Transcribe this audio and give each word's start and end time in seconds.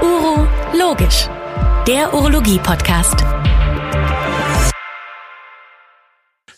Uro 0.00 0.46
Logisch, 0.72 1.28
der 1.88 2.14
Urologie-Podcast. 2.14 3.16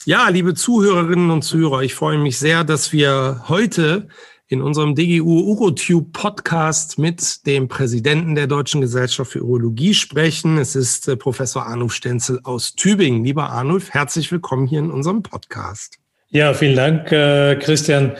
Ja, 0.04 0.28
liebe 0.28 0.52
Zuhörerinnen 0.52 1.30
und 1.30 1.40
Zuhörer, 1.40 1.80
ich 1.80 1.94
freue 1.94 2.18
mich 2.18 2.38
sehr, 2.38 2.64
dass 2.64 2.92
wir 2.92 3.44
heute 3.48 4.08
in 4.46 4.60
unserem 4.60 4.94
DGU 4.94 5.40
UroTube 5.52 6.12
Podcast 6.12 6.98
mit 6.98 7.46
dem 7.46 7.68
Präsidenten 7.68 8.34
der 8.34 8.46
Deutschen 8.46 8.82
Gesellschaft 8.82 9.32
für 9.32 9.42
Urologie 9.42 9.94
sprechen. 9.94 10.58
Es 10.58 10.76
ist 10.76 11.08
äh, 11.08 11.16
Professor 11.16 11.64
Arnulf 11.66 11.94
Stenzel 11.94 12.40
aus 12.44 12.74
Tübingen. 12.74 13.24
Lieber 13.24 13.48
Arnulf, 13.48 13.90
herzlich 13.90 14.30
willkommen 14.30 14.66
hier 14.66 14.80
in 14.80 14.90
unserem 14.90 15.22
Podcast. 15.22 15.98
Ja, 16.28 16.52
vielen 16.52 16.76
Dank, 16.76 17.10
äh, 17.10 17.56
Christian. 17.56 18.12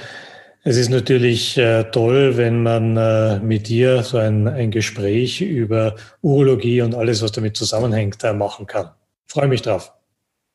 Es 0.66 0.78
ist 0.78 0.88
natürlich 0.88 1.58
äh, 1.58 1.84
toll, 1.90 2.38
wenn 2.38 2.62
man 2.62 2.96
mit 3.46 3.68
dir 3.68 4.02
so 4.02 4.16
ein, 4.16 4.48
ein 4.48 4.70
Gespräch 4.70 5.42
über 5.42 5.94
Urologie 6.22 6.80
und 6.80 6.94
alles, 6.94 7.20
was 7.20 7.32
damit 7.32 7.56
zusammenhängt, 7.56 8.22
machen 8.38 8.66
kann. 8.66 8.90
freue 9.26 9.46
mich 9.46 9.60
drauf 9.60 9.92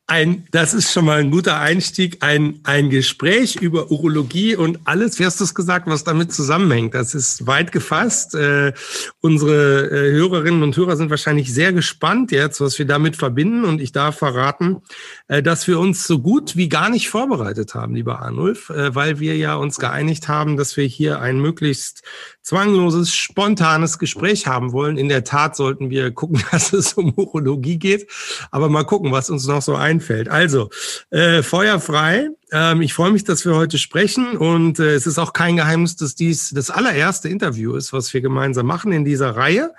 ein, 0.09 0.45
das 0.51 0.73
ist 0.73 0.91
schon 0.91 1.05
mal 1.05 1.19
ein 1.19 1.31
guter 1.31 1.59
Einstieg, 1.59 2.17
ein, 2.21 2.59
ein 2.63 2.89
Gespräch 2.89 3.57
über 3.57 3.91
Urologie 3.91 4.55
und 4.55 4.79
alles, 4.85 5.19
wie 5.19 5.25
hast 5.25 5.39
du 5.39 5.43
es 5.43 5.53
gesagt, 5.53 5.87
was 5.87 6.03
damit 6.03 6.33
zusammenhängt. 6.33 6.95
Das 6.95 7.13
ist 7.13 7.45
weit 7.45 7.71
gefasst. 7.71 8.33
Äh, 8.33 8.73
unsere 9.21 9.85
äh, 9.85 10.11
Hörerinnen 10.11 10.63
und 10.63 10.75
Hörer 10.75 10.97
sind 10.97 11.09
wahrscheinlich 11.09 11.53
sehr 11.53 11.73
gespannt 11.73 12.31
jetzt, 12.31 12.59
was 12.59 12.79
wir 12.79 12.85
damit 12.85 13.15
verbinden. 13.15 13.65
Und 13.65 13.81
ich 13.81 13.91
darf 13.91 14.17
verraten, 14.17 14.81
äh, 15.27 15.43
dass 15.43 15.67
wir 15.67 15.79
uns 15.79 16.07
so 16.07 16.19
gut 16.19 16.55
wie 16.55 16.69
gar 16.69 16.89
nicht 16.89 17.09
vorbereitet 17.09 17.75
haben, 17.75 17.93
lieber 17.93 18.19
Arnulf, 18.19 18.71
äh, 18.71 18.95
weil 18.95 19.19
wir 19.19 19.37
ja 19.37 19.55
uns 19.55 19.77
geeinigt 19.77 20.27
haben, 20.27 20.57
dass 20.57 20.75
wir 20.75 20.85
hier 20.85 21.21
ein 21.21 21.39
möglichst 21.39 22.03
zwangloses, 22.41 23.13
spontanes 23.13 23.99
Gespräch 23.99 24.47
haben 24.47 24.71
wollen. 24.71 24.97
In 24.97 25.07
der 25.07 25.23
Tat 25.23 25.55
sollten 25.55 25.91
wir 25.91 26.09
gucken, 26.11 26.43
dass 26.51 26.73
es 26.73 26.93
um 26.93 27.13
Urologie 27.15 27.77
geht. 27.77 28.09
Aber 28.49 28.69
mal 28.69 28.85
gucken, 28.85 29.11
was 29.11 29.29
uns 29.29 29.45
noch 29.45 29.61
so 29.61 29.75
einfällt. 29.99 30.29
Also, 30.29 30.69
äh, 31.11 31.43
Feuer 31.43 31.79
frei. 31.79 32.29
Ähm, 32.51 32.81
ich 32.81 32.93
freue 32.93 33.11
mich, 33.11 33.23
dass 33.23 33.45
wir 33.45 33.55
heute 33.55 33.77
sprechen. 33.77 34.37
Und 34.37 34.79
äh, 34.79 34.95
es 34.95 35.05
ist 35.05 35.19
auch 35.19 35.33
kein 35.33 35.57
Geheimnis, 35.57 35.95
dass 35.95 36.15
dies 36.15 36.51
das 36.53 36.71
allererste 36.71 37.29
Interview 37.29 37.75
ist, 37.75 37.93
was 37.93 38.13
wir 38.13 38.21
gemeinsam 38.21 38.65
machen 38.65 38.91
in 38.91 39.05
dieser 39.05 39.31
Reihe. 39.31 39.71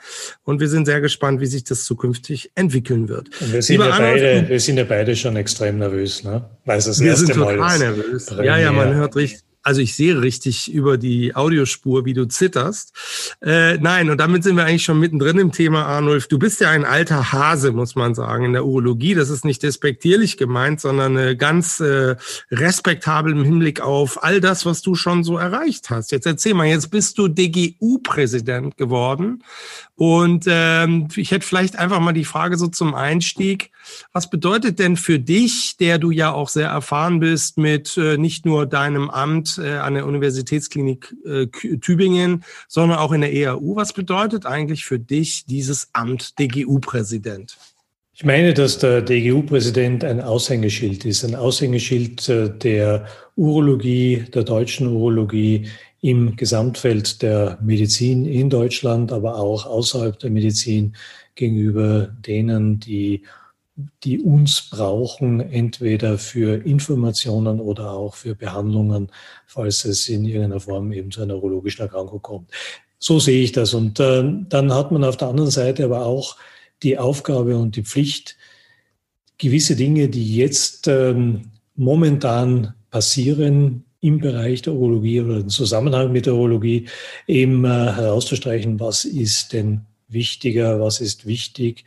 Und 0.44 0.60
wir 0.60 0.68
sind 0.68 0.86
sehr 0.86 1.00
gespannt, 1.00 1.40
wie 1.40 1.46
sich 1.46 1.64
das 1.64 1.84
zukünftig 1.84 2.52
entwickeln 2.54 3.08
wird. 3.08 3.28
Und 3.40 3.52
wir 3.52 3.62
sind, 3.62 3.80
ja 3.80 3.96
beide, 3.98 4.48
wir 4.48 4.60
sind 4.60 4.76
ja 4.76 4.84
beide 4.84 5.16
schon 5.16 5.36
extrem 5.36 5.78
nervös, 5.78 6.22
ne? 6.22 6.44
Weil 6.64 6.78
es 6.78 6.84
das 6.84 7.00
wir 7.00 7.10
erste 7.10 7.26
sind 7.26 7.36
total 7.36 7.56
Mal 7.56 7.74
ist. 7.74 7.80
nervös. 7.80 8.30
Ja, 8.42 8.58
ja, 8.58 8.72
man 8.72 8.94
hört 8.94 9.16
richtig 9.16 9.40
also 9.62 9.80
ich 9.80 9.94
sehe 9.94 10.22
richtig 10.22 10.72
über 10.72 10.96
die 10.96 11.34
Audiospur, 11.34 12.04
wie 12.04 12.14
du 12.14 12.26
zitterst. 12.26 12.92
Äh, 13.42 13.76
nein, 13.78 14.08
und 14.08 14.18
damit 14.18 14.42
sind 14.42 14.56
wir 14.56 14.64
eigentlich 14.64 14.84
schon 14.84 14.98
mittendrin 14.98 15.38
im 15.38 15.52
Thema, 15.52 15.84
Arnulf. 15.84 16.28
Du 16.28 16.38
bist 16.38 16.60
ja 16.60 16.70
ein 16.70 16.84
alter 16.84 17.32
Hase, 17.32 17.72
muss 17.72 17.94
man 17.94 18.14
sagen, 18.14 18.46
in 18.46 18.52
der 18.54 18.64
Urologie. 18.64 19.14
Das 19.14 19.28
ist 19.28 19.44
nicht 19.44 19.62
despektierlich 19.62 20.38
gemeint, 20.38 20.80
sondern 20.80 21.16
äh, 21.16 21.36
ganz 21.36 21.78
äh, 21.80 22.16
respektabel 22.50 23.32
im 23.32 23.44
Hinblick 23.44 23.80
auf 23.80 24.22
all 24.22 24.40
das, 24.40 24.64
was 24.64 24.80
du 24.80 24.94
schon 24.94 25.24
so 25.24 25.36
erreicht 25.36 25.90
hast. 25.90 26.10
Jetzt 26.10 26.26
erzähl 26.26 26.54
mal, 26.54 26.66
jetzt 26.66 26.90
bist 26.90 27.18
du 27.18 27.28
DGU-Präsident 27.28 28.78
geworden 28.78 29.44
und 29.96 30.44
ähm, 30.48 31.08
ich 31.16 31.30
hätte 31.30 31.46
vielleicht 31.46 31.78
einfach 31.78 32.00
mal 32.00 32.12
die 32.12 32.24
Frage 32.24 32.56
so 32.56 32.68
zum 32.68 32.94
Einstieg. 32.94 33.70
Was 34.12 34.30
bedeutet 34.30 34.78
denn 34.78 34.96
für 34.96 35.18
dich, 35.18 35.76
der 35.78 35.98
du 35.98 36.10
ja 36.10 36.32
auch 36.32 36.48
sehr 36.48 36.68
erfahren 36.68 37.20
bist 37.20 37.58
mit 37.58 37.96
äh, 37.96 38.16
nicht 38.16 38.46
nur 38.46 38.66
deinem 38.66 39.10
Amt 39.10 39.58
äh, 39.62 39.76
an 39.76 39.94
der 39.94 40.06
Universitätsklinik 40.06 41.14
äh, 41.24 41.46
Tübingen, 41.46 42.44
sondern 42.68 42.98
auch 42.98 43.12
in 43.12 43.20
der 43.20 43.32
EAU, 43.32 43.76
was 43.76 43.92
bedeutet 43.92 44.46
eigentlich 44.46 44.84
für 44.84 44.98
dich 44.98 45.46
dieses 45.46 45.88
Amt 45.92 46.38
DGU-Präsident? 46.38 47.56
Ich 48.20 48.26
meine, 48.26 48.52
dass 48.52 48.78
der 48.78 49.00
DGU-Präsident 49.00 50.04
ein 50.04 50.20
Aushängeschild 50.20 51.06
ist, 51.06 51.24
ein 51.24 51.34
Aushängeschild 51.34 52.28
äh, 52.28 52.50
der 52.50 53.06
Urologie, 53.34 54.26
der 54.34 54.42
deutschen 54.42 54.88
Urologie 54.88 55.68
im 56.02 56.36
Gesamtfeld 56.36 57.22
der 57.22 57.58
Medizin 57.62 58.26
in 58.26 58.50
Deutschland, 58.50 59.10
aber 59.10 59.36
auch 59.36 59.64
außerhalb 59.64 60.18
der 60.18 60.28
Medizin 60.28 60.94
gegenüber 61.34 62.08
denen, 62.26 62.80
die, 62.80 63.22
die 64.04 64.20
uns 64.20 64.68
brauchen, 64.70 65.40
entweder 65.40 66.18
für 66.18 66.64
Informationen 66.64 67.60
oder 67.60 67.92
auch 67.92 68.14
für 68.14 68.34
Behandlungen, 68.34 69.10
falls 69.46 69.84
es 69.84 70.08
in 70.08 70.24
irgendeiner 70.24 70.60
Form 70.60 70.92
eben 70.92 71.10
zu 71.10 71.22
einer 71.22 71.36
urologischen 71.36 71.82
Erkrankung 71.82 72.22
kommt. 72.22 72.50
So 72.98 73.18
sehe 73.18 73.42
ich 73.42 73.52
das. 73.52 73.74
Und 73.74 73.98
äh, 74.00 74.24
dann 74.48 74.74
hat 74.74 74.92
man 74.92 75.04
auf 75.04 75.16
der 75.16 75.28
anderen 75.28 75.50
Seite 75.50 75.84
aber 75.84 76.04
auch 76.04 76.36
die 76.82 76.98
Aufgabe 76.98 77.56
und 77.56 77.76
die 77.76 77.84
Pflicht, 77.84 78.36
gewisse 79.38 79.76
Dinge, 79.76 80.08
die 80.08 80.36
jetzt 80.36 80.86
ähm, 80.86 81.50
momentan 81.76 82.74
passieren, 82.90 83.84
im 84.00 84.18
Bereich 84.18 84.62
der 84.62 84.72
Urologie 84.72 85.20
oder 85.20 85.36
im 85.36 85.48
Zusammenhang 85.48 86.10
mit 86.10 86.26
der 86.26 86.34
Urologie 86.34 86.88
eben 87.26 87.64
äh, 87.64 87.68
herauszustreichen, 87.68 88.80
was 88.80 89.04
ist 89.04 89.52
denn 89.52 89.82
wichtiger, 90.08 90.80
was 90.80 91.00
ist 91.00 91.26
wichtig. 91.26 91.84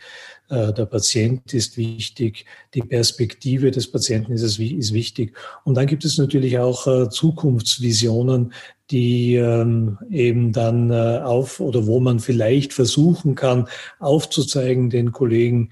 Äh, 0.54 0.72
der 0.72 0.86
Patient 0.86 1.52
ist 1.54 1.78
wichtig, 1.78 2.46
die 2.76 2.82
Perspektive 2.82 3.72
des 3.72 3.92
Patienten 3.92 4.34
ist, 4.34 4.44
ist 4.60 4.94
wichtig. 4.94 5.36
Und 5.64 5.76
dann 5.76 5.88
gibt 5.88 6.06
es 6.06 6.20
natürlich 6.20 6.60
auch 6.60 6.86
äh, 6.86 7.10
Zukunftsvisionen, 7.10 8.54
die 8.92 9.36
ähm, 9.36 9.98
eben 10.12 10.52
dann 10.52 10.92
äh, 10.92 11.22
auf 11.24 11.60
oder 11.60 11.88
wo 11.88 12.00
man 12.00 12.20
vielleicht 12.20 12.72
versuchen 12.72 13.34
kann, 13.34 13.68
aufzuzeigen 14.00 14.92
den 14.92 15.12
Kollegen, 15.12 15.72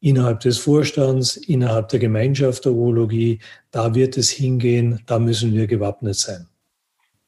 innerhalb 0.00 0.40
des 0.40 0.58
Vorstands, 0.58 1.36
innerhalb 1.36 1.88
der 1.88 1.98
Gemeinschaft 1.98 2.64
der 2.64 2.72
Urologie. 2.72 3.40
Da 3.70 3.94
wird 3.94 4.16
es 4.16 4.30
hingehen, 4.30 5.00
da 5.06 5.18
müssen 5.18 5.54
wir 5.54 5.66
gewappnet 5.66 6.16
sein. 6.16 6.46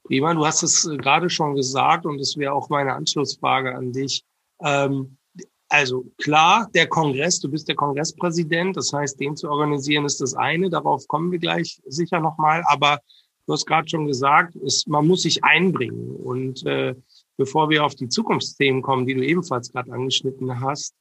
Prima, 0.04 0.32
du 0.34 0.46
hast 0.46 0.62
es 0.62 0.88
gerade 0.98 1.28
schon 1.28 1.54
gesagt 1.54 2.06
und 2.06 2.20
es 2.20 2.36
wäre 2.36 2.52
auch 2.52 2.68
meine 2.68 2.94
Anschlussfrage 2.94 3.74
an 3.74 3.92
dich. 3.92 4.24
Ähm, 4.62 5.16
also 5.68 6.04
klar, 6.18 6.68
der 6.74 6.86
Kongress, 6.86 7.40
du 7.40 7.50
bist 7.50 7.68
der 7.68 7.74
Kongresspräsident, 7.74 8.76
das 8.76 8.92
heißt, 8.92 9.18
den 9.20 9.36
zu 9.36 9.50
organisieren 9.50 10.04
ist 10.04 10.20
das 10.20 10.34
eine, 10.34 10.70
darauf 10.70 11.06
kommen 11.08 11.32
wir 11.32 11.38
gleich 11.38 11.80
sicher 11.86 12.20
nochmal, 12.20 12.62
aber 12.66 13.00
du 13.46 13.52
hast 13.52 13.66
gerade 13.66 13.88
schon 13.88 14.06
gesagt, 14.06 14.54
es, 14.56 14.86
man 14.86 15.06
muss 15.06 15.22
sich 15.22 15.42
einbringen. 15.44 16.16
Und 16.16 16.64
äh, 16.66 16.94
bevor 17.36 17.68
wir 17.70 17.84
auf 17.84 17.94
die 17.94 18.08
Zukunftsthemen 18.08 18.82
kommen, 18.82 19.06
die 19.06 19.14
du 19.14 19.24
ebenfalls 19.24 19.72
gerade 19.72 19.92
angeschnitten 19.92 20.60
hast, 20.60 20.94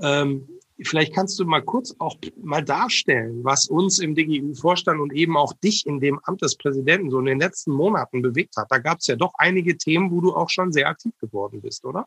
ähm, 0.00 0.46
Vielleicht 0.82 1.14
kannst 1.14 1.38
du 1.38 1.46
mal 1.46 1.62
kurz 1.62 1.94
auch 1.98 2.16
mal 2.42 2.62
darstellen, 2.62 3.42
was 3.42 3.66
uns 3.66 3.98
im 3.98 4.14
DGU-Vorstand 4.14 5.00
und 5.00 5.12
eben 5.14 5.36
auch 5.36 5.54
dich 5.54 5.86
in 5.86 6.00
dem 6.00 6.20
Amt 6.24 6.42
des 6.42 6.56
Präsidenten 6.56 7.10
so 7.10 7.18
in 7.18 7.24
den 7.24 7.40
letzten 7.40 7.72
Monaten 7.72 8.20
bewegt 8.20 8.56
hat. 8.58 8.66
Da 8.70 8.78
gab 8.78 8.98
es 8.98 9.06
ja 9.06 9.16
doch 9.16 9.32
einige 9.38 9.78
Themen, 9.78 10.10
wo 10.10 10.20
du 10.20 10.34
auch 10.34 10.50
schon 10.50 10.72
sehr 10.72 10.88
aktiv 10.88 11.14
geworden 11.18 11.62
bist, 11.62 11.86
oder? 11.86 12.06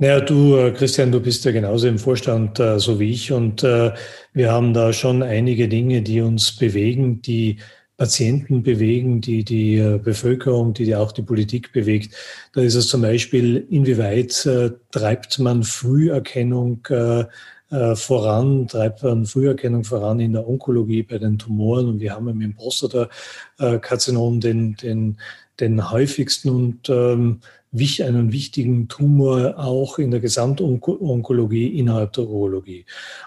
Naja, 0.00 0.20
du, 0.20 0.56
äh, 0.56 0.70
Christian, 0.72 1.12
du 1.12 1.20
bist 1.20 1.44
ja 1.44 1.52
genauso 1.52 1.86
im 1.86 1.98
Vorstand, 1.98 2.58
äh, 2.58 2.78
so 2.78 2.98
wie 2.98 3.10
ich. 3.10 3.32
Und 3.32 3.62
äh, 3.62 3.92
wir 4.32 4.50
haben 4.50 4.72
da 4.72 4.94
schon 4.94 5.22
einige 5.22 5.68
Dinge, 5.68 6.00
die 6.00 6.22
uns 6.22 6.56
bewegen, 6.56 7.20
die 7.20 7.58
Patienten 7.98 8.62
bewegen, 8.62 9.20
die 9.20 9.44
die 9.44 9.76
äh, 9.76 9.98
Bevölkerung, 10.02 10.72
die 10.72 10.96
auch 10.96 11.12
die 11.12 11.20
Politik 11.20 11.74
bewegt. 11.74 12.14
Da 12.54 12.62
ist 12.62 12.76
es 12.76 12.88
zum 12.88 13.02
Beispiel, 13.02 13.66
inwieweit 13.68 14.46
äh, 14.46 14.70
treibt 14.90 15.38
man 15.38 15.64
Früherkennung 15.64 16.80
äh, 16.88 17.24
äh, 17.70 17.94
voran, 17.94 18.68
treibt 18.68 19.02
man 19.02 19.26
Früherkennung 19.26 19.84
voran 19.84 20.18
in 20.18 20.32
der 20.32 20.48
Onkologie 20.48 21.02
bei 21.02 21.18
den 21.18 21.38
Tumoren. 21.38 21.88
Und 21.88 22.00
wir 22.00 22.14
haben 22.14 22.24
mit 22.24 22.40
dem 22.40 22.56
Prostatakarzinom 22.56 24.40
den, 24.40 24.76
den, 24.76 25.18
den 25.60 25.90
häufigsten 25.90 26.48
und 26.48 26.88
ähm, 26.88 27.40
einen 27.72 28.32
wichtigen 28.32 28.88
Tumor 28.88 29.54
auch 29.56 29.98
in 29.98 30.10
der 30.10 30.18
Gesamtonkologie 30.20 31.78
innerhalb 31.78 32.12
der 32.14 32.24
Urologie. 32.24 32.84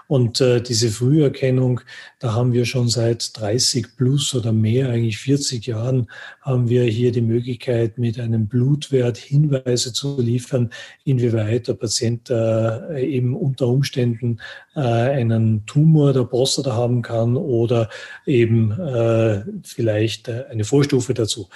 Und 0.08 0.42
äh, 0.42 0.62
diese 0.62 0.90
Früherkennung, 0.90 1.80
da 2.20 2.34
haben 2.34 2.52
wir 2.52 2.66
schon 2.66 2.90
seit 2.90 3.40
30 3.40 3.96
plus 3.96 4.36
oder 4.36 4.52
mehr, 4.52 4.90
eigentlich 4.90 5.18
40 5.20 5.66
Jahren, 5.66 6.08
haben 6.42 6.68
wir 6.68 6.84
hier 6.84 7.14
die 7.14 7.22
Möglichkeit, 7.22 7.98
mit 7.98 8.20
einem 8.20 8.48
Blutwert 8.48 9.18
Hinweise 9.18 9.94
zu 9.94 10.20
liefern, 10.20 10.72
inwieweit 11.06 11.70
der 11.70 11.76
Patient 11.76 12.30
äh, 12.30 13.02
eben 13.02 13.36
unter 13.38 13.68
Umständen 13.68 14.40
äh, 14.76 14.80
einen 14.80 15.66
Tumor 15.66 16.14
der 16.14 16.24
Prostata 16.24 16.74
haben 16.74 17.02
kann 17.02 17.36
oder 17.36 17.90
eben 18.26 18.72
äh, 18.72 19.44
vielleicht 19.64 20.28
äh, 20.28 20.46
eine 20.50 20.64
Vorstufe 20.64 21.14
dazu. 21.14 21.50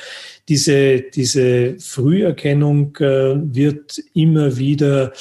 Diese, 0.47 1.01
diese 1.01 1.79
Früherkennung 1.79 2.95
äh, 2.97 3.35
wird 3.53 4.01
immer 4.13 4.57
wieder 4.57 5.11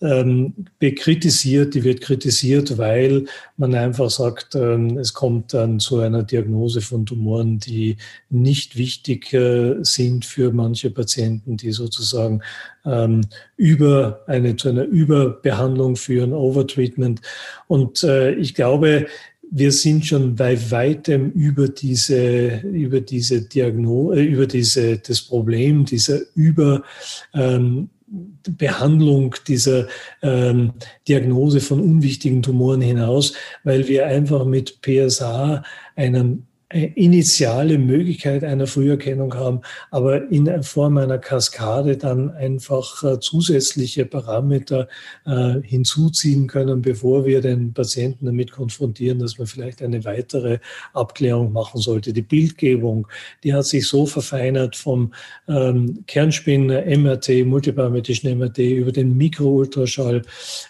ähm, 0.00 0.54
bekritisiert, 0.78 1.74
die 1.74 1.84
wird 1.84 2.00
kritisiert, 2.00 2.76
weil 2.78 3.26
man 3.56 3.74
einfach 3.74 4.10
sagt, 4.10 4.54
ähm, 4.56 4.98
es 4.98 5.14
kommt 5.14 5.54
dann 5.54 5.78
zu 5.78 6.00
einer 6.00 6.24
Diagnose 6.24 6.80
von 6.80 7.06
Tumoren, 7.06 7.58
die 7.58 7.96
nicht 8.28 8.76
wichtig 8.76 9.32
äh, 9.32 9.76
sind 9.82 10.24
für 10.24 10.52
manche 10.52 10.90
Patienten, 10.90 11.56
die 11.56 11.70
sozusagen 11.70 12.42
ähm, 12.84 13.22
über 13.56 14.20
eine, 14.26 14.56
zu 14.56 14.68
einer 14.68 14.84
Überbehandlung 14.84 15.96
führen, 15.96 16.32
Overtreatment. 16.32 17.20
Und 17.68 18.02
äh, 18.02 18.32
ich 18.34 18.54
glaube, 18.54 19.06
wir 19.50 19.70
sind 19.70 20.06
schon 20.06 20.34
bei 20.34 20.58
weitem 20.70 21.30
über 21.32 21.68
diese, 21.68 22.60
über 22.60 23.00
diese 23.00 23.42
Diagnose, 23.42 24.20
äh, 24.20 24.24
über 24.24 24.46
diese, 24.46 24.98
das 24.98 25.20
Problem 25.20 25.84
dieser 25.84 26.20
Über, 26.34 26.82
ähm, 27.34 27.90
Behandlung 28.58 29.34
dieser 29.46 29.86
ähm, 30.20 30.72
Diagnose 31.08 31.60
von 31.60 31.80
unwichtigen 31.80 32.42
Tumoren 32.42 32.82
hinaus, 32.82 33.32
weil 33.64 33.88
wir 33.88 34.06
einfach 34.06 34.44
mit 34.44 34.82
PSA 34.82 35.62
einen 35.96 36.46
initiale 36.72 37.78
Möglichkeit 37.78 38.44
einer 38.44 38.66
Früherkennung 38.66 39.34
haben, 39.34 39.60
aber 39.90 40.30
in 40.30 40.62
Form 40.62 40.96
einer 40.96 41.18
Kaskade 41.18 41.96
dann 41.96 42.30
einfach 42.30 43.02
äh, 43.04 43.20
zusätzliche 43.20 44.06
Parameter 44.06 44.88
äh, 45.26 45.60
hinzuziehen 45.62 46.46
können, 46.46 46.82
bevor 46.82 47.26
wir 47.26 47.40
den 47.40 47.72
Patienten 47.72 48.26
damit 48.26 48.52
konfrontieren, 48.52 49.18
dass 49.18 49.38
man 49.38 49.46
vielleicht 49.46 49.82
eine 49.82 50.04
weitere 50.04 50.58
Abklärung 50.94 51.52
machen 51.52 51.80
sollte. 51.80 52.12
Die 52.12 52.22
Bildgebung, 52.22 53.06
die 53.44 53.52
hat 53.52 53.66
sich 53.66 53.86
so 53.86 54.06
verfeinert 54.06 54.76
vom 54.76 55.12
ähm, 55.48 56.04
Kernspin 56.06 56.66
MRT, 56.66 57.44
multiparametrischen 57.44 58.38
MRT 58.38 58.58
über 58.58 58.92
den 58.92 59.16
Mikroultraschall 59.16 60.22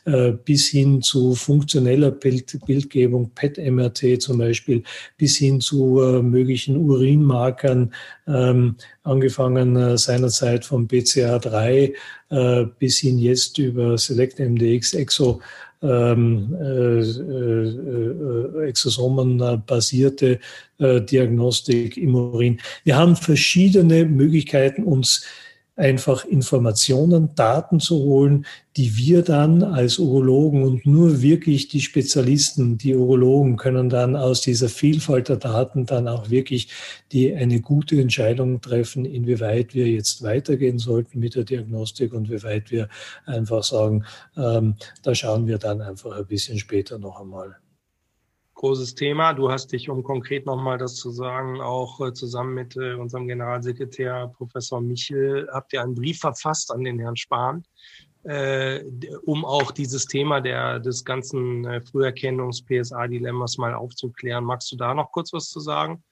äh, 0.06 0.32
bis 0.32 0.68
hin 0.68 1.02
zu 1.02 1.34
funktioneller 1.34 2.10
Bild, 2.10 2.58
Bildgebung, 2.66 3.30
PET-MRT 3.34 4.20
zum 4.20 4.38
Beispiel, 4.38 4.82
bis 5.16 5.36
hin 5.36 5.60
zu 5.60 5.91
äh, 6.00 6.22
möglichen 6.22 6.76
Urinmarkern, 6.76 7.92
ähm, 8.26 8.76
angefangen 9.02 9.76
äh, 9.76 9.98
seinerzeit 9.98 10.64
vom 10.64 10.86
BCA3 10.86 11.92
äh, 12.30 12.64
bis 12.78 12.98
hin 12.98 13.18
jetzt 13.18 13.58
über 13.58 13.98
SelectMDX, 13.98 14.94
Exo, 14.94 15.40
ähm, 15.82 16.54
äh, 16.60 17.00
äh, 17.00 18.68
Exosomen 18.68 19.62
basierte 19.66 20.38
äh, 20.78 21.00
Diagnostik 21.00 21.96
im 21.96 22.14
Urin. 22.14 22.60
Wir 22.84 22.96
haben 22.96 23.16
verschiedene 23.16 24.04
Möglichkeiten, 24.04 24.84
uns 24.84 25.24
einfach 25.82 26.24
Informationen, 26.24 27.34
Daten 27.34 27.80
zu 27.80 27.96
holen, 27.96 28.46
die 28.76 28.96
wir 28.96 29.22
dann 29.22 29.64
als 29.64 29.98
Urologen 29.98 30.62
und 30.62 30.86
nur 30.86 31.22
wirklich 31.22 31.66
die 31.66 31.80
Spezialisten, 31.80 32.78
die 32.78 32.94
Urologen 32.94 33.56
können 33.56 33.88
dann 33.88 34.14
aus 34.14 34.40
dieser 34.40 34.68
Vielfalt 34.68 35.28
der 35.28 35.36
Daten 35.36 35.84
dann 35.84 36.06
auch 36.06 36.30
wirklich 36.30 36.68
die 37.10 37.34
eine 37.34 37.60
gute 37.60 38.00
Entscheidung 38.00 38.60
treffen, 38.60 39.04
inwieweit 39.04 39.74
wir 39.74 39.88
jetzt 39.88 40.22
weitergehen 40.22 40.78
sollten 40.78 41.18
mit 41.18 41.34
der 41.34 41.44
Diagnostik 41.44 42.14
und 42.14 42.30
wie 42.30 42.42
weit 42.44 42.70
wir 42.70 42.88
einfach 43.26 43.64
sagen, 43.64 44.04
ähm, 44.36 44.76
da 45.02 45.16
schauen 45.16 45.48
wir 45.48 45.58
dann 45.58 45.80
einfach 45.80 46.16
ein 46.16 46.26
bisschen 46.26 46.60
später 46.60 46.98
noch 46.98 47.20
einmal 47.20 47.56
großes 48.62 48.94
Thema. 48.94 49.32
Du 49.34 49.50
hast 49.50 49.72
dich, 49.72 49.90
um 49.90 50.04
konkret 50.04 50.46
nochmal 50.46 50.78
das 50.78 50.94
zu 50.94 51.10
sagen, 51.10 51.60
auch 51.60 52.00
äh, 52.00 52.12
zusammen 52.12 52.54
mit 52.54 52.76
äh, 52.76 52.94
unserem 52.94 53.26
Generalsekretär 53.26 54.32
Professor 54.36 54.80
Michel, 54.80 55.48
habt 55.52 55.72
ihr 55.72 55.82
einen 55.82 55.96
Brief 55.96 56.20
verfasst 56.20 56.70
an 56.70 56.84
den 56.84 57.00
Herrn 57.00 57.16
Spahn, 57.16 57.64
äh, 58.22 58.78
um 59.24 59.44
auch 59.44 59.72
dieses 59.72 60.06
Thema 60.06 60.40
der, 60.40 60.78
des 60.78 61.04
ganzen 61.04 61.64
äh, 61.64 61.80
Früherkennungs-PSA-Dilemmas 61.80 63.58
mal 63.58 63.74
aufzuklären. 63.74 64.44
Magst 64.44 64.70
du 64.70 64.76
da 64.76 64.94
noch 64.94 65.10
kurz 65.10 65.32
was 65.32 65.48
zu 65.48 65.58
sagen? 65.58 66.04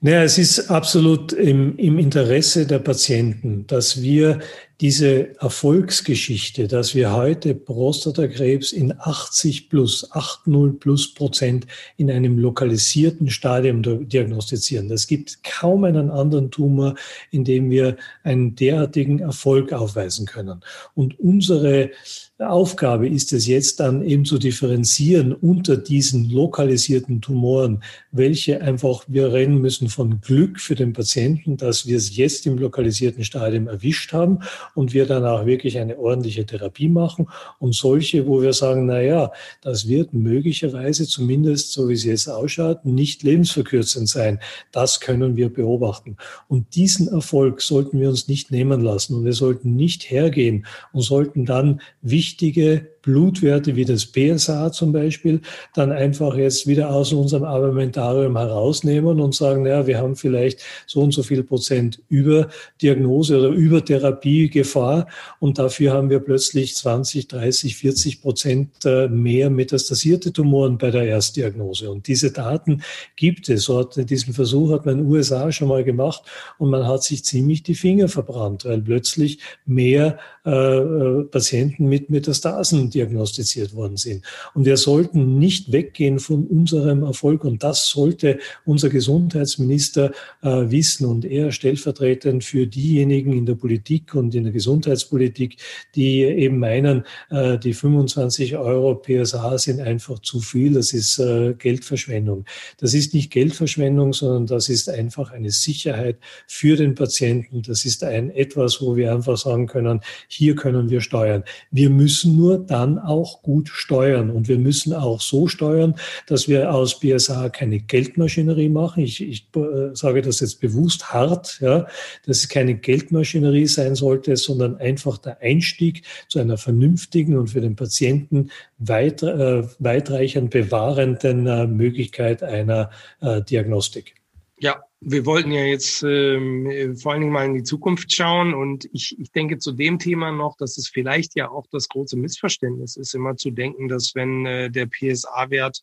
Naja, 0.00 0.24
es 0.24 0.36
ist 0.36 0.70
absolut 0.70 1.32
im, 1.32 1.78
im 1.78 1.98
Interesse 1.98 2.66
der 2.66 2.78
Patienten, 2.78 3.66
dass 3.66 4.02
wir 4.02 4.40
diese 4.80 5.36
Erfolgsgeschichte, 5.40 6.68
dass 6.68 6.94
wir 6.94 7.12
heute 7.12 7.54
Prostatakrebs 7.56 8.70
in 8.72 8.94
80 8.96 9.68
plus, 9.68 10.08
80 10.12 10.78
plus 10.78 11.14
Prozent 11.14 11.66
in 11.96 12.10
einem 12.10 12.38
lokalisierten 12.38 13.28
Stadium 13.28 13.82
diagnostizieren. 13.82 14.88
Das 14.88 15.08
gibt 15.08 15.42
kaum 15.42 15.82
einen 15.82 16.10
anderen 16.10 16.52
Tumor, 16.52 16.94
in 17.32 17.42
dem 17.42 17.70
wir 17.70 17.96
einen 18.22 18.54
derartigen 18.54 19.18
Erfolg 19.18 19.72
aufweisen 19.72 20.26
können. 20.26 20.60
Und 20.94 21.18
unsere 21.18 21.90
Aufgabe 22.38 23.08
ist 23.08 23.32
es 23.32 23.48
jetzt 23.48 23.80
dann 23.80 24.04
eben 24.04 24.24
zu 24.24 24.38
differenzieren 24.38 25.32
unter 25.32 25.76
diesen 25.76 26.30
lokalisierten 26.30 27.20
Tumoren, 27.20 27.82
welche 28.12 28.60
einfach 28.60 29.04
wir 29.08 29.32
rennen 29.32 29.60
müssen 29.60 29.88
von 29.88 30.20
Glück 30.20 30.60
für 30.60 30.76
den 30.76 30.92
Patienten, 30.92 31.56
dass 31.56 31.86
wir 31.86 31.96
es 31.96 32.16
jetzt 32.16 32.46
im 32.46 32.56
lokalisierten 32.56 33.24
Stadium 33.24 33.66
erwischt 33.66 34.12
haben 34.12 34.38
und 34.74 34.92
wir 34.94 35.06
dann 35.06 35.24
auch 35.24 35.46
wirklich 35.46 35.78
eine 35.78 35.98
ordentliche 35.98 36.46
Therapie 36.46 36.88
machen 36.88 37.28
und 37.58 37.74
solche, 37.74 38.26
wo 38.26 38.42
wir 38.42 38.52
sagen, 38.52 38.86
na 38.86 39.00
ja, 39.00 39.32
das 39.62 39.88
wird 39.88 40.12
möglicherweise 40.12 41.06
zumindest, 41.06 41.72
so 41.72 41.88
wie 41.88 41.94
es 41.94 42.04
jetzt 42.04 42.28
ausschaut, 42.28 42.84
nicht 42.84 43.22
lebensverkürzend 43.22 44.08
sein. 44.08 44.40
Das 44.72 45.00
können 45.00 45.36
wir 45.36 45.52
beobachten. 45.52 46.16
Und 46.48 46.74
diesen 46.74 47.08
Erfolg 47.08 47.62
sollten 47.62 48.00
wir 48.00 48.08
uns 48.08 48.28
nicht 48.28 48.50
nehmen 48.50 48.80
lassen 48.80 49.14
und 49.14 49.24
wir 49.24 49.32
sollten 49.32 49.76
nicht 49.76 50.10
hergehen 50.10 50.66
und 50.92 51.02
sollten 51.02 51.44
dann 51.44 51.80
wichtige 52.02 52.97
Blutwerte 53.08 53.74
wie 53.74 53.86
das 53.86 54.04
PSA 54.04 54.70
zum 54.70 54.92
Beispiel 54.92 55.40
dann 55.74 55.92
einfach 55.92 56.36
jetzt 56.36 56.66
wieder 56.66 56.90
aus 56.90 57.10
unserem 57.14 57.44
Armamentarium 57.44 58.36
herausnehmen 58.36 59.18
und 59.18 59.34
sagen, 59.34 59.62
naja, 59.62 59.86
wir 59.86 59.96
haben 59.98 60.14
vielleicht 60.14 60.60
so 60.86 61.00
und 61.00 61.12
so 61.12 61.22
viel 61.22 61.42
Prozent 61.42 62.02
Überdiagnose 62.10 63.38
oder 63.38 63.48
Übertherapiegefahr 63.48 65.06
und 65.40 65.58
dafür 65.58 65.94
haben 65.94 66.10
wir 66.10 66.18
plötzlich 66.18 66.76
20, 66.76 67.28
30, 67.28 67.76
40 67.76 68.20
Prozent 68.20 68.84
äh, 68.84 69.08
mehr 69.08 69.48
metastasierte 69.48 70.30
Tumoren 70.30 70.76
bei 70.76 70.90
der 70.90 71.04
Erstdiagnose. 71.04 71.90
Und 71.90 72.08
diese 72.08 72.30
Daten 72.30 72.82
gibt 73.16 73.48
es. 73.48 73.64
So 73.64 73.78
hat, 73.78 74.10
diesen 74.10 74.34
Versuch 74.34 74.70
hat 74.72 74.84
man 74.84 74.98
in 74.98 75.04
den 75.04 75.10
USA 75.10 75.50
schon 75.50 75.68
mal 75.68 75.82
gemacht 75.82 76.24
und 76.58 76.68
man 76.68 76.86
hat 76.86 77.02
sich 77.02 77.24
ziemlich 77.24 77.62
die 77.62 77.74
Finger 77.74 78.08
verbrannt, 78.08 78.66
weil 78.66 78.82
plötzlich 78.82 79.38
mehr 79.64 80.18
äh, 80.44 80.50
äh 80.50 81.24
Patienten 81.24 81.86
mit 81.86 82.10
Metastasen 82.10 82.90
diagnostiziert 82.98 83.74
worden 83.74 83.96
sind. 83.96 84.24
Und 84.54 84.64
wir 84.64 84.76
sollten 84.76 85.38
nicht 85.38 85.72
weggehen 85.72 86.18
von 86.18 86.46
unserem 86.46 87.04
Erfolg. 87.04 87.44
Und 87.44 87.62
das 87.62 87.88
sollte 87.88 88.38
unser 88.64 88.88
Gesundheitsminister 88.88 90.12
äh, 90.42 90.70
wissen 90.70 91.06
und 91.06 91.24
er 91.24 91.52
stellvertretend 91.52 92.44
für 92.44 92.66
diejenigen 92.66 93.32
in 93.32 93.46
der 93.46 93.54
Politik 93.54 94.14
und 94.14 94.34
in 94.34 94.44
der 94.44 94.52
Gesundheitspolitik, 94.52 95.56
die 95.94 96.22
eben 96.22 96.58
meinen, 96.58 97.04
äh, 97.30 97.58
die 97.58 97.72
25 97.72 98.56
Euro 98.56 98.96
PSA 98.96 99.58
sind 99.58 99.80
einfach 99.80 100.18
zu 100.20 100.40
viel. 100.40 100.72
Das 100.74 100.92
ist 100.92 101.18
äh, 101.18 101.54
Geldverschwendung. 101.54 102.44
Das 102.78 102.94
ist 102.94 103.14
nicht 103.14 103.30
Geldverschwendung, 103.30 104.12
sondern 104.12 104.46
das 104.46 104.68
ist 104.68 104.88
einfach 104.88 105.30
eine 105.32 105.50
Sicherheit 105.50 106.18
für 106.46 106.76
den 106.76 106.94
Patienten. 106.94 107.62
Das 107.62 107.84
ist 107.84 108.02
ein 108.02 108.30
etwas, 108.30 108.80
wo 108.80 108.96
wir 108.96 109.12
einfach 109.12 109.36
sagen 109.36 109.66
können, 109.66 110.00
hier 110.28 110.54
können 110.54 110.90
wir 110.90 111.00
steuern. 111.00 111.44
Wir 111.70 111.90
müssen 111.90 112.36
nur 112.36 112.58
dann 112.58 112.77
dann 112.78 112.98
auch 112.98 113.42
gut 113.42 113.68
steuern. 113.68 114.30
Und 114.30 114.48
wir 114.48 114.58
müssen 114.58 114.92
auch 114.92 115.20
so 115.20 115.48
steuern, 115.48 115.94
dass 116.26 116.48
wir 116.48 116.72
aus 116.72 117.00
BSA 117.00 117.48
keine 117.48 117.80
Geldmaschinerie 117.80 118.68
machen. 118.68 119.02
Ich, 119.02 119.20
ich 119.20 119.48
äh, 119.56 119.94
sage 119.94 120.22
das 120.22 120.40
jetzt 120.40 120.60
bewusst 120.60 121.12
hart, 121.12 121.58
ja, 121.60 121.86
dass 122.26 122.38
es 122.38 122.48
keine 122.48 122.74
Geldmaschinerie 122.74 123.66
sein 123.66 123.94
sollte, 123.94 124.36
sondern 124.36 124.76
einfach 124.76 125.18
der 125.18 125.40
Einstieg 125.40 126.02
zu 126.28 126.38
einer 126.38 126.56
vernünftigen 126.56 127.36
und 127.36 127.48
für 127.48 127.60
den 127.60 127.74
Patienten 127.74 128.50
weit, 128.78 129.22
äh, 129.22 129.64
weitreichend 129.78 130.50
bewahrenden 130.50 131.46
äh, 131.46 131.66
Möglichkeit 131.66 132.42
einer 132.42 132.90
äh, 133.20 133.42
Diagnostik. 133.42 134.17
Ja, 134.60 134.82
wir 135.00 135.24
wollten 135.26 135.52
ja 135.52 135.62
jetzt 135.62 136.02
ähm, 136.02 136.96
vor 136.96 137.12
allen 137.12 137.20
Dingen 137.20 137.32
mal 137.32 137.46
in 137.46 137.54
die 137.54 137.62
Zukunft 137.62 138.12
schauen 138.12 138.54
und 138.54 138.88
ich, 138.92 139.16
ich 139.18 139.30
denke 139.30 139.58
zu 139.58 139.72
dem 139.72 140.00
Thema 140.00 140.32
noch, 140.32 140.56
dass 140.56 140.76
es 140.78 140.88
vielleicht 140.88 141.36
ja 141.36 141.48
auch 141.48 141.66
das 141.70 141.88
große 141.88 142.16
Missverständnis 142.16 142.96
ist, 142.96 143.14
immer 143.14 143.36
zu 143.36 143.52
denken, 143.52 143.88
dass 143.88 144.16
wenn 144.16 144.44
äh, 144.46 144.70
der 144.70 144.86
PSA-Wert 144.86 145.82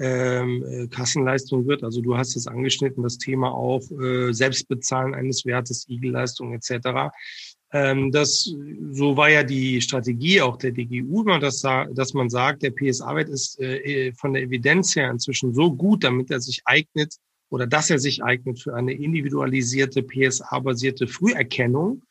ähm, 0.00 0.64
äh, 0.64 0.88
Kassenleistung 0.88 1.68
wird, 1.68 1.84
also 1.84 2.00
du 2.00 2.16
hast 2.16 2.34
es 2.36 2.48
angeschnitten, 2.48 3.04
das 3.04 3.18
Thema 3.18 3.52
auch 3.52 3.82
äh, 3.92 4.32
Selbstbezahlen 4.32 5.14
eines 5.14 5.44
Wertes, 5.44 5.88
Igelleistung 5.88 6.52
etc., 6.52 7.12
ähm, 7.70 8.10
das, 8.12 8.50
so 8.92 9.16
war 9.16 9.28
ja 9.28 9.42
die 9.42 9.80
Strategie 9.82 10.40
auch 10.40 10.56
der 10.56 10.72
DGU, 10.72 11.22
dass, 11.38 11.60
dass 11.60 12.14
man 12.14 12.30
sagt, 12.30 12.62
der 12.62 12.70
PSA-Wert 12.70 13.28
ist 13.28 13.60
äh, 13.60 14.12
von 14.14 14.32
der 14.32 14.42
Evidenz 14.42 14.96
her 14.96 15.10
inzwischen 15.10 15.52
so 15.52 15.70
gut, 15.72 16.02
damit 16.02 16.30
er 16.30 16.40
sich 16.40 16.62
eignet, 16.64 17.14
oder 17.50 17.66
dass 17.66 17.90
er 17.90 17.98
sich 17.98 18.22
eignet 18.22 18.60
für 18.60 18.74
eine 18.74 18.92
individualisierte 18.92 20.02
PSA-basierte 20.02 21.06
Früherkennung. 21.06 22.02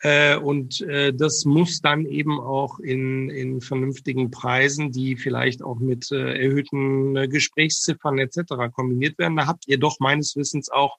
Äh, 0.00 0.36
und 0.36 0.80
äh, 0.82 1.12
das 1.12 1.44
muss 1.44 1.80
dann 1.80 2.06
eben 2.06 2.38
auch 2.38 2.78
in, 2.78 3.30
in 3.30 3.60
vernünftigen 3.60 4.30
Preisen, 4.30 4.92
die 4.92 5.16
vielleicht 5.16 5.62
auch 5.62 5.80
mit 5.80 6.12
äh, 6.12 6.44
erhöhten 6.44 7.16
äh, 7.16 7.26
Gesprächsziffern 7.28 8.18
etc. 8.18 8.72
kombiniert 8.72 9.18
werden. 9.18 9.36
Da 9.36 9.46
habt 9.46 9.66
ihr 9.66 9.78
doch 9.78 9.98
meines 9.98 10.36
Wissens 10.36 10.70
auch 10.70 10.98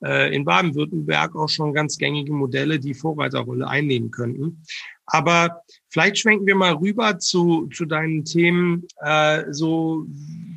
in 0.00 0.44
Baden-Württemberg 0.44 1.34
auch 1.34 1.48
schon 1.48 1.74
ganz 1.74 1.98
gängige 1.98 2.32
Modelle, 2.32 2.78
die 2.78 2.94
Vorreiterrolle 2.94 3.66
einnehmen 3.66 4.12
könnten. 4.12 4.62
Aber 5.10 5.62
vielleicht 5.88 6.18
schwenken 6.18 6.46
wir 6.46 6.54
mal 6.54 6.74
rüber 6.74 7.18
zu, 7.18 7.66
zu 7.68 7.86
deinen 7.86 8.24
Themen. 8.24 8.86
Äh, 9.00 9.44
so, 9.50 10.06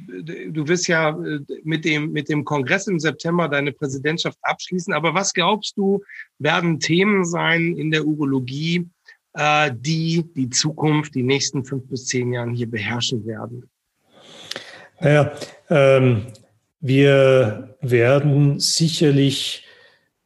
du 0.08 0.68
wirst 0.68 0.88
ja 0.88 1.10
äh, 1.10 1.40
mit 1.64 1.86
dem, 1.86 2.12
mit 2.12 2.28
dem 2.28 2.44
Kongress 2.44 2.88
im 2.88 3.00
September 3.00 3.48
deine 3.48 3.72
Präsidentschaft 3.72 4.38
abschließen. 4.42 4.94
Aber 4.94 5.14
was 5.14 5.34
glaubst 5.34 5.78
du, 5.78 6.02
werden 6.38 6.80
Themen 6.80 7.24
sein 7.24 7.78
in 7.78 7.92
der 7.92 8.06
Urologie, 8.06 8.90
äh, 9.34 9.72
die 9.74 10.26
die 10.36 10.50
Zukunft, 10.50 11.16
die 11.16 11.24
nächsten 11.24 11.64
fünf 11.64 11.88
bis 11.88 12.08
zehn 12.08 12.34
Jahren 12.34 12.54
hier 12.54 12.70
beherrschen 12.70 13.26
werden? 13.26 13.70
Naja, 15.00 15.32
ähm, 15.70 16.24
wir 16.82 17.76
werden 17.82 18.60
sicherlich 18.60 19.66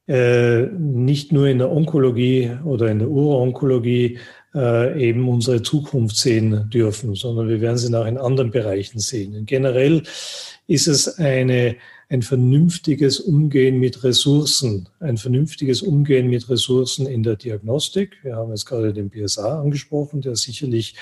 äh, 0.08 0.64
nicht 0.68 1.32
nur 1.32 1.48
in 1.48 1.60
der 1.60 1.72
Onkologie 1.72 2.52
oder 2.64 2.88
in 2.90 3.00
der 3.00 3.10
Uro-Onkologie 3.10 4.20
äh, 4.56 5.10
eben 5.10 5.28
unsere 5.28 5.62
Zukunft 5.62 6.16
sehen 6.16 6.70
dürfen, 6.70 7.14
sondern 7.14 7.50
wir 7.50 7.62
werden 7.62 7.78
sie 7.78 7.94
auch 7.94 8.06
in 8.06 8.18
anderen 8.18 8.52
Bereichen 8.52 9.00
sehen. 9.00 9.36
Und 9.36 9.46
generell 9.46 10.04
ist 10.68 10.88
es 10.88 11.20
eine, 11.20 11.76
ein 12.10 12.22
vernünftiges 12.22 13.20
Umgehen 13.20 13.80
mit 13.80 14.04
Ressourcen, 14.04 14.88
ein 15.00 15.18
vernünftiges 15.18 15.82
Umgehen 15.82 16.30
mit 16.30 16.50
Ressourcen 16.50 17.08
in 17.08 17.24
der 17.24 17.36
Diagnostik. 17.36 18.18
Wir 18.24 18.36
haben 18.36 18.52
jetzt 18.52 18.66
gerade 18.66 18.94
den 18.94 19.10
BSA 19.10 19.60
angesprochen, 19.62 20.22
der 20.22 20.36
sicherlich 20.36 20.96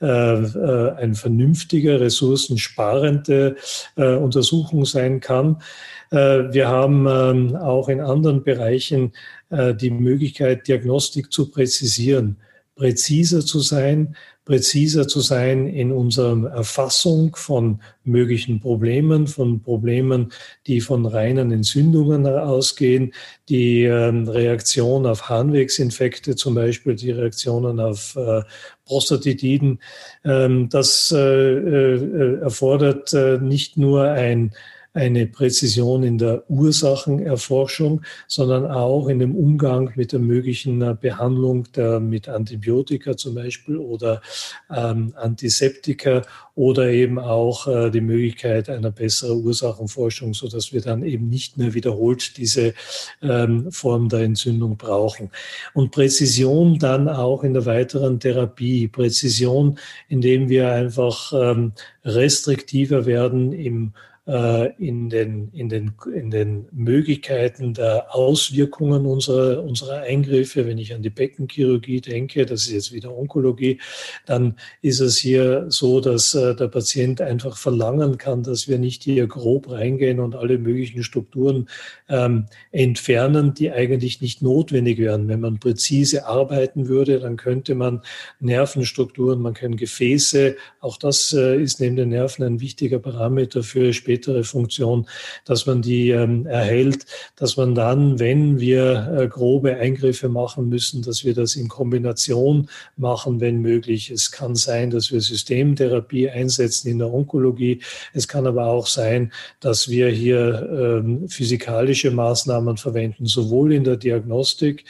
äh, 0.00 0.06
äh, 0.06 0.92
ein 0.92 1.14
vernünftiger, 1.14 2.00
ressourcensparende 2.00 3.56
äh, 3.96 4.14
Untersuchung 4.14 4.84
sein 4.84 5.20
kann. 5.20 5.62
Äh, 6.10 6.52
wir 6.52 6.68
haben 6.68 7.06
ähm, 7.08 7.56
auch 7.56 7.88
in 7.88 8.00
anderen 8.00 8.42
Bereichen 8.42 9.12
äh, 9.50 9.74
die 9.74 9.90
Möglichkeit, 9.90 10.68
Diagnostik 10.68 11.32
zu 11.32 11.50
präzisieren, 11.50 12.36
präziser 12.80 13.44
zu 13.44 13.60
sein, 13.60 14.16
präziser 14.46 15.06
zu 15.06 15.20
sein 15.20 15.66
in 15.66 15.92
unserer 15.92 16.50
Erfassung 16.50 17.36
von 17.36 17.82
möglichen 18.04 18.58
Problemen, 18.58 19.26
von 19.26 19.60
Problemen, 19.60 20.32
die 20.66 20.80
von 20.80 21.04
reinen 21.04 21.52
Entzündungen 21.52 22.26
ausgehen, 22.26 23.12
die 23.50 23.82
ähm, 23.82 24.26
Reaktion 24.26 25.04
auf 25.04 25.28
Harnwegsinfekte 25.28 26.36
zum 26.36 26.54
Beispiel, 26.54 26.96
die 26.96 27.10
Reaktionen 27.10 27.80
auf 27.80 28.16
äh, 28.16 28.40
Prostatitiden. 28.86 29.78
Ähm, 30.24 30.70
das 30.70 31.12
erfordert 31.12 33.12
nicht 33.42 33.76
nur 33.76 34.08
ein 34.08 34.52
eine 34.92 35.26
Präzision 35.26 36.02
in 36.02 36.18
der 36.18 36.50
Ursachenerforschung, 36.50 38.02
sondern 38.26 38.66
auch 38.66 39.06
in 39.06 39.20
dem 39.20 39.36
Umgang 39.36 39.92
mit 39.94 40.12
der 40.12 40.18
möglichen 40.18 40.82
äh, 40.82 40.96
Behandlung 41.00 41.68
der, 41.76 42.00
mit 42.00 42.28
Antibiotika 42.28 43.16
zum 43.16 43.36
Beispiel 43.36 43.76
oder 43.76 44.20
ähm, 44.68 45.12
Antiseptika 45.16 46.22
oder 46.56 46.90
eben 46.90 47.20
auch 47.20 47.68
äh, 47.68 47.90
die 47.90 48.00
Möglichkeit 48.00 48.68
einer 48.68 48.90
besseren 48.90 49.44
Ursachenforschung, 49.44 50.34
so 50.34 50.48
dass 50.48 50.72
wir 50.72 50.80
dann 50.80 51.04
eben 51.04 51.28
nicht 51.28 51.56
mehr 51.56 51.72
wiederholt 51.74 52.36
diese 52.36 52.74
ähm, 53.22 53.70
Form 53.70 54.08
der 54.08 54.20
Entzündung 54.20 54.76
brauchen. 54.76 55.30
Und 55.72 55.92
Präzision 55.92 56.78
dann 56.78 57.08
auch 57.08 57.44
in 57.44 57.54
der 57.54 57.64
weiteren 57.64 58.18
Therapie. 58.18 58.88
Präzision, 58.88 59.78
indem 60.08 60.48
wir 60.48 60.72
einfach 60.72 61.32
ähm, 61.32 61.72
restriktiver 62.04 63.06
werden 63.06 63.52
im 63.52 63.92
in 64.30 65.10
den, 65.10 65.50
in, 65.52 65.68
den, 65.68 65.92
in 66.14 66.30
den 66.30 66.66
Möglichkeiten 66.70 67.74
der 67.74 68.14
Auswirkungen 68.14 69.04
unserer, 69.06 69.62
unserer 69.62 70.02
Eingriffe. 70.02 70.66
Wenn 70.66 70.78
ich 70.78 70.94
an 70.94 71.02
die 71.02 71.10
Beckenchirurgie 71.10 72.00
denke, 72.00 72.46
das 72.46 72.62
ist 72.62 72.72
jetzt 72.72 72.92
wieder 72.92 73.16
Onkologie, 73.16 73.80
dann 74.26 74.54
ist 74.82 75.00
es 75.00 75.18
hier 75.18 75.66
so, 75.68 76.00
dass 76.00 76.34
äh, 76.34 76.54
der 76.54 76.68
Patient 76.68 77.20
einfach 77.20 77.56
verlangen 77.56 78.18
kann, 78.18 78.44
dass 78.44 78.68
wir 78.68 78.78
nicht 78.78 79.02
hier 79.02 79.26
grob 79.26 79.68
reingehen 79.68 80.20
und 80.20 80.36
alle 80.36 80.58
möglichen 80.58 81.02
Strukturen 81.02 81.68
ähm, 82.08 82.46
entfernen, 82.70 83.54
die 83.54 83.72
eigentlich 83.72 84.20
nicht 84.20 84.42
notwendig 84.42 84.98
wären. 84.98 85.26
Wenn 85.26 85.40
man 85.40 85.58
präzise 85.58 86.26
arbeiten 86.26 86.86
würde, 86.88 87.18
dann 87.18 87.36
könnte 87.36 87.74
man 87.74 88.02
Nervenstrukturen, 88.38 89.40
man 89.40 89.54
kann 89.54 89.76
Gefäße, 89.76 90.56
auch 90.78 90.98
das 90.98 91.32
äh, 91.32 91.60
ist 91.60 91.80
neben 91.80 91.96
den 91.96 92.10
Nerven 92.10 92.44
ein 92.44 92.60
wichtiger 92.60 93.00
Parameter 93.00 93.64
für 93.64 93.92
später 93.92 94.19
spätere 94.20 94.44
Funktion, 94.44 95.06
dass 95.46 95.66
man 95.66 95.80
die 95.80 96.10
ähm, 96.10 96.46
erhält, 96.46 97.06
dass 97.36 97.56
man 97.56 97.74
dann, 97.74 98.18
wenn 98.18 98.60
wir 98.60 99.16
äh, 99.16 99.28
grobe 99.28 99.76
Eingriffe 99.76 100.28
machen 100.28 100.68
müssen, 100.68 101.02
dass 101.02 101.24
wir 101.24 101.34
das 101.34 101.56
in 101.56 101.68
Kombination 101.68 102.68
machen, 102.96 103.40
wenn 103.40 103.62
möglich. 103.62 104.10
Es 104.10 104.30
kann 104.30 104.54
sein, 104.54 104.90
dass 104.90 105.10
wir 105.10 105.20
Systemtherapie 105.20 106.28
einsetzen 106.28 106.88
in 106.88 106.98
der 106.98 107.12
Onkologie. 107.12 107.80
Es 108.12 108.28
kann 108.28 108.46
aber 108.46 108.66
auch 108.66 108.86
sein, 108.86 109.32
dass 109.60 109.88
wir 109.88 110.10
hier 110.10 110.68
ähm, 110.70 111.28
physikalische 111.28 112.10
Maßnahmen 112.10 112.76
verwenden, 112.76 113.24
sowohl 113.24 113.72
in 113.72 113.84
der 113.84 113.96
Diagnostik 113.96 114.84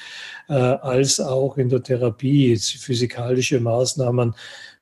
äh, 0.48 0.54
als 0.54 1.20
auch 1.20 1.56
in 1.56 1.68
der 1.68 1.82
Therapie. 1.82 2.56
Physikalische 2.56 3.60
Maßnahmen 3.60 4.34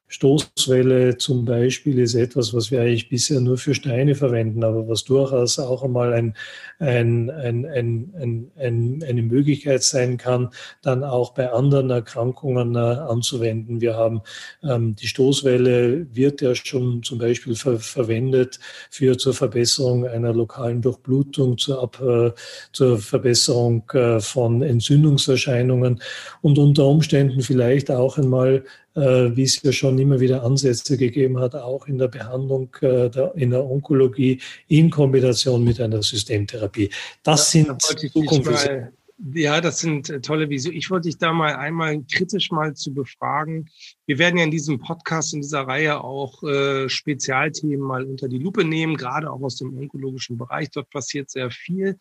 Stoßwelle 0.09 1.19
zum 1.19 1.45
Beispiel 1.45 1.99
ist 1.99 2.15
etwas, 2.15 2.55
was 2.55 2.71
wir 2.71 2.81
eigentlich 2.81 3.11
bisher 3.11 3.41
nur 3.41 3.59
für 3.59 3.75
Steine 3.75 4.15
verwenden, 4.15 4.65
aber 4.65 4.89
was 4.89 5.05
durchaus 5.05 5.59
auch 5.59 5.83
einmal 5.83 6.15
ein, 6.15 6.35
ein, 6.79 7.31
ein, 7.31 7.67
ein, 7.67 8.51
ein, 8.57 9.05
eine 9.07 9.23
Möglichkeit 9.23 9.83
sein 9.83 10.17
kann, 10.17 10.49
dann 10.83 11.05
auch 11.05 11.35
bei 11.35 11.51
anderen 11.51 11.91
Erkrankungen 11.91 12.75
äh, 12.75 12.79
anzuwenden. 12.79 13.83
Wir 13.83 13.97
haben 13.97 14.23
ähm, 14.63 14.97
die 14.97 15.07
Stoßwelle 15.07 16.07
wird 16.15 16.41
ja 16.41 16.55
schon 16.55 17.03
zum 17.03 17.19
Beispiel 17.19 17.55
ver 17.55 17.79
verwendet 17.79 18.59
für 18.91 19.19
zur 19.19 19.35
Verbesserung 19.35 20.07
einer 20.07 20.33
lokalen 20.33 20.81
Durchblutung, 20.81 21.59
zur, 21.59 21.83
Ab, 21.83 22.01
äh, 22.01 22.33
zur 22.73 22.99
Verbesserung 22.99 23.89
äh, 23.93 24.21
von 24.21 24.63
Entzündungserscheinungen 24.63 26.01
und 26.41 26.59
unter 26.59 26.87
Umständen 26.87 27.43
vielleicht 27.43 27.91
auch 27.91 28.17
einmal 28.17 28.65
wie 28.99 29.43
es 29.43 29.63
ja 29.63 29.73
schon 29.73 29.99
immer 29.99 30.21
wieder 30.21 30.43
Ansätze 30.43 30.97
gegeben 30.97 31.39
hat, 31.39 31.55
auch 31.55 31.87
in 31.87 31.99
der 31.99 32.09
Behandlung 32.09 32.75
äh, 32.81 33.09
der, 33.11 33.33
in 33.35 33.51
der 33.51 33.65
Onkologie 33.65 34.41
in 34.69 34.91
Kombination 34.91 35.65
mit 35.65 35.81
einer 35.81 36.03
Systemtherapie. 36.03 36.91
Das 37.23 37.53
ja, 37.53 37.65
sind 37.65 37.83
Zukunftsvisionen. 37.83 38.89
Ja, 39.35 39.61
das 39.61 39.81
sind 39.81 40.11
äh, 40.11 40.21
tolle 40.21 40.49
Visionen. 40.49 40.79
Ich 40.79 40.91
wollte 40.91 41.09
dich 41.09 41.19
da 41.19 41.33
mal 41.33 41.57
einmal 41.57 42.05
kritisch 42.05 42.53
mal 42.53 42.75
zu 42.75 42.95
befragen. 42.95 43.69
Wir 44.07 44.19
werden 44.19 44.39
ja 44.39 44.45
in 44.45 44.53
diesem 44.53 44.79
Podcast, 44.79 45.35
in 45.35 45.41
dieser 45.41 45.63
Reihe 45.63 46.05
auch 46.05 46.45
äh, 46.45 46.89
Spezialthemen 46.89 47.81
mal 47.81 48.05
unter 48.05 48.29
die 48.29 48.39
Lupe 48.39 48.65
nehmen, 48.65 48.97
gerade 48.97 49.29
auch 49.31 49.41
aus 49.43 49.57
dem 49.57 49.77
onkologischen 49.77 50.39
Bereich. 50.39 50.71
Dort 50.71 50.91
passiert 50.91 51.31
sehr 51.31 51.51
viel. 51.51 51.99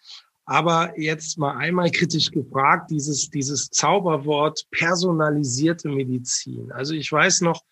Aber 0.49 0.97
jetzt 0.97 1.37
mal 1.37 1.57
einmal 1.57 1.91
kritisch 1.91 2.31
gefragt, 2.31 2.89
dieses, 2.89 3.29
dieses 3.29 3.69
Zauberwort 3.69 4.65
personalisierte 4.71 5.89
Medizin. 5.89 6.71
Also 6.71 6.93
ich 6.93 7.11
weiß 7.11 7.41
noch, 7.41 7.63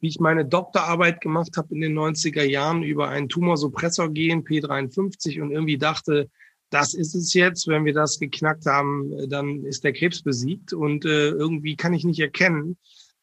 wie 0.00 0.08
ich 0.08 0.18
meine 0.18 0.44
Doktorarbeit 0.44 1.20
gemacht 1.20 1.56
habe 1.56 1.72
in 1.72 1.80
den 1.80 1.96
90er 1.96 2.42
Jahren 2.42 2.82
über 2.82 3.08
ein 3.08 3.28
Tumorsuppressor-Gen 3.28 4.42
P53 4.42 5.40
und 5.40 5.52
irgendwie 5.52 5.78
dachte, 5.78 6.28
das 6.70 6.92
ist 6.92 7.14
es 7.14 7.32
jetzt. 7.34 7.68
Wenn 7.68 7.84
wir 7.84 7.94
das 7.94 8.18
geknackt 8.18 8.66
haben, 8.66 9.28
dann 9.28 9.64
ist 9.64 9.84
der 9.84 9.92
Krebs 9.92 10.22
besiegt. 10.22 10.72
Und 10.72 11.04
äh, 11.04 11.28
irgendwie 11.28 11.76
kann 11.76 11.94
ich 11.94 12.04
nicht 12.04 12.18
erkennen, 12.18 12.76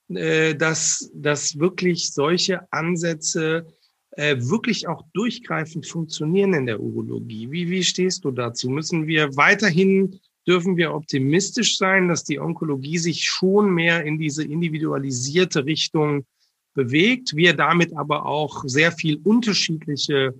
äh, 0.08 0.56
dass, 0.56 1.12
dass 1.14 1.60
wirklich 1.60 2.14
solche 2.14 2.72
Ansätze 2.72 3.68
äh, 4.12 4.38
wirklich 4.40 4.88
auch 4.88 5.04
durchgreifend 5.14 5.88
funktionieren 5.88 6.54
in 6.54 6.66
der 6.66 6.80
Urologie. 6.80 7.52
Wie, 7.52 7.70
wie 7.70 7.84
stehst 7.84 8.26
du 8.26 8.32
dazu? 8.32 8.70
Müssen 8.70 9.08
wir 9.08 9.36
weiterhin, 9.36 10.20
dürfen 10.48 10.76
wir 10.78 10.94
optimistisch 10.94 11.78
sein, 11.78 12.08
dass 12.08 12.24
die 12.24 12.40
Onkologie 12.40 12.98
sich 12.98 13.24
schon 13.24 13.74
mehr 13.74 14.04
in 14.04 14.18
diese 14.18 14.44
individualisierte 14.44 15.66
Richtung 15.66 16.26
bewegt, 16.74 17.36
wir 17.36 17.54
damit 17.54 17.96
aber 17.98 18.26
auch 18.26 18.64
sehr 18.66 18.92
viel 18.92 19.20
unterschiedliche 19.24 20.34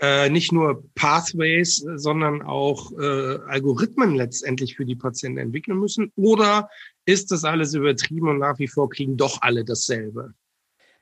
äh, 0.00 0.28
nicht 0.28 0.52
nur 0.52 0.84
Pathways, 0.94 1.84
sondern 1.96 2.42
auch 2.42 2.92
äh, 2.92 3.38
Algorithmen 3.46 4.16
letztendlich 4.16 4.76
für 4.76 4.84
die 4.84 4.96
Patienten 4.96 5.38
entwickeln 5.38 5.78
müssen? 5.78 6.12
Oder 6.16 6.68
ist 7.04 7.30
das 7.30 7.44
alles 7.44 7.74
übertrieben 7.74 8.28
und 8.28 8.38
nach 8.38 8.58
wie 8.58 8.68
vor 8.68 8.88
kriegen 8.90 9.16
doch 9.16 9.40
alle 9.42 9.64
dasselbe? 9.64 10.34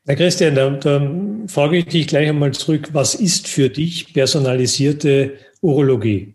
Herr 0.04 0.16
Christian, 0.16 0.56
da, 0.56 0.71
da 0.71 1.00
frage 1.47 1.78
ich 1.78 1.87
dich 1.87 2.09
gleich 2.09 2.28
einmal 2.28 2.52
zurück, 2.52 2.88
was 2.92 3.14
ist 3.14 3.47
für 3.47 3.68
dich 3.68 4.12
personalisierte 4.12 5.35
Urologie? 5.61 6.35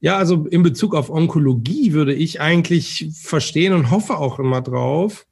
Ja, 0.00 0.16
also 0.16 0.46
in 0.46 0.64
Bezug 0.64 0.96
auf 0.96 1.08
Onkologie 1.08 1.92
würde 1.92 2.12
ich 2.12 2.40
eigentlich 2.40 3.10
verstehen 3.14 3.72
und 3.72 3.92
hoffe 3.92 4.18
auch 4.18 4.40
immer 4.40 4.62
drauf, 4.62 5.26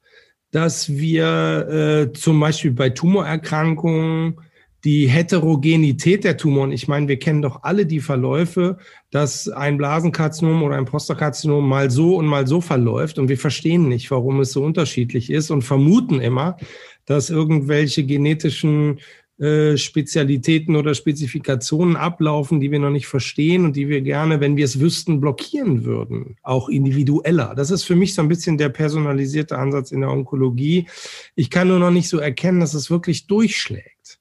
dass 0.51 0.89
wir 0.89 2.07
äh, 2.09 2.13
zum 2.13 2.39
Beispiel 2.39 2.71
bei 2.71 2.89
Tumorerkrankungen 2.89 4.39
die 4.85 5.07
Heterogenität 5.07 6.23
der 6.23 6.37
Tumoren, 6.37 6.71
ich 6.71 6.87
meine, 6.87 7.09
wir 7.09 7.19
kennen 7.19 7.41
doch 7.41 7.63
alle 7.63 7.85
die 7.85 7.99
Verläufe, 7.99 8.77
dass 9.11 9.49
ein 9.49 9.77
Blasenkarzinom 9.77 10.63
oder 10.63 10.77
ein 10.77 10.85
Prostakarzinom 10.85 11.67
mal 11.67 11.91
so 11.91 12.15
und 12.15 12.27
mal 12.27 12.47
so 12.47 12.61
verläuft 12.61 13.19
und 13.19 13.27
wir 13.27 13.37
verstehen 13.37 13.89
nicht, 13.89 14.09
warum 14.11 14.39
es 14.39 14.53
so 14.53 14.63
unterschiedlich 14.63 15.29
ist 15.29 15.51
und 15.51 15.63
vermuten 15.63 16.21
immer, 16.21 16.57
dass 17.07 17.31
irgendwelche 17.31 18.03
genetischen 18.03 18.99
äh, 19.39 19.77
Spezialitäten 19.77 20.75
oder 20.75 20.95
Spezifikationen 20.95 21.95
ablaufen, 21.95 22.59
die 22.59 22.71
wir 22.71 22.79
noch 22.79 22.89
nicht 22.89 23.07
verstehen 23.07 23.65
und 23.65 23.75
die 23.75 23.87
wir 23.87 24.01
gerne, 24.01 24.39
wenn 24.39 24.57
wir 24.57 24.65
es 24.65 24.79
wüssten, 24.79 25.21
blockieren 25.21 25.85
würden, 25.85 26.37
auch 26.41 26.69
individueller. 26.69 27.53
Das 27.55 27.71
ist 27.71 27.83
für 27.83 27.95
mich 27.95 28.15
so 28.15 28.23
ein 28.23 28.29
bisschen 28.29 28.57
der 28.57 28.69
personalisierte 28.69 29.57
Ansatz 29.57 29.91
in 29.91 30.01
der 30.01 30.09
Onkologie. 30.09 30.87
Ich 31.35 31.49
kann 31.49 31.67
nur 31.67 31.79
noch 31.79 31.91
nicht 31.91 32.09
so 32.09 32.17
erkennen, 32.17 32.59
dass 32.59 32.73
es 32.73 32.89
wirklich 32.89 33.27
durchschlägt. 33.27 34.19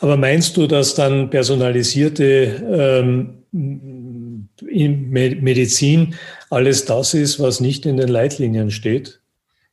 Aber 0.00 0.16
meinst 0.16 0.56
du, 0.56 0.66
dass 0.66 0.94
dann 0.94 1.28
personalisierte 1.28 3.34
ähm, 3.52 4.48
Medizin 4.62 6.14
alles 6.48 6.86
das 6.86 7.14
ist, 7.14 7.38
was 7.38 7.60
nicht 7.60 7.86
in 7.86 7.98
den 7.98 8.08
Leitlinien 8.08 8.70
steht? 8.70 9.20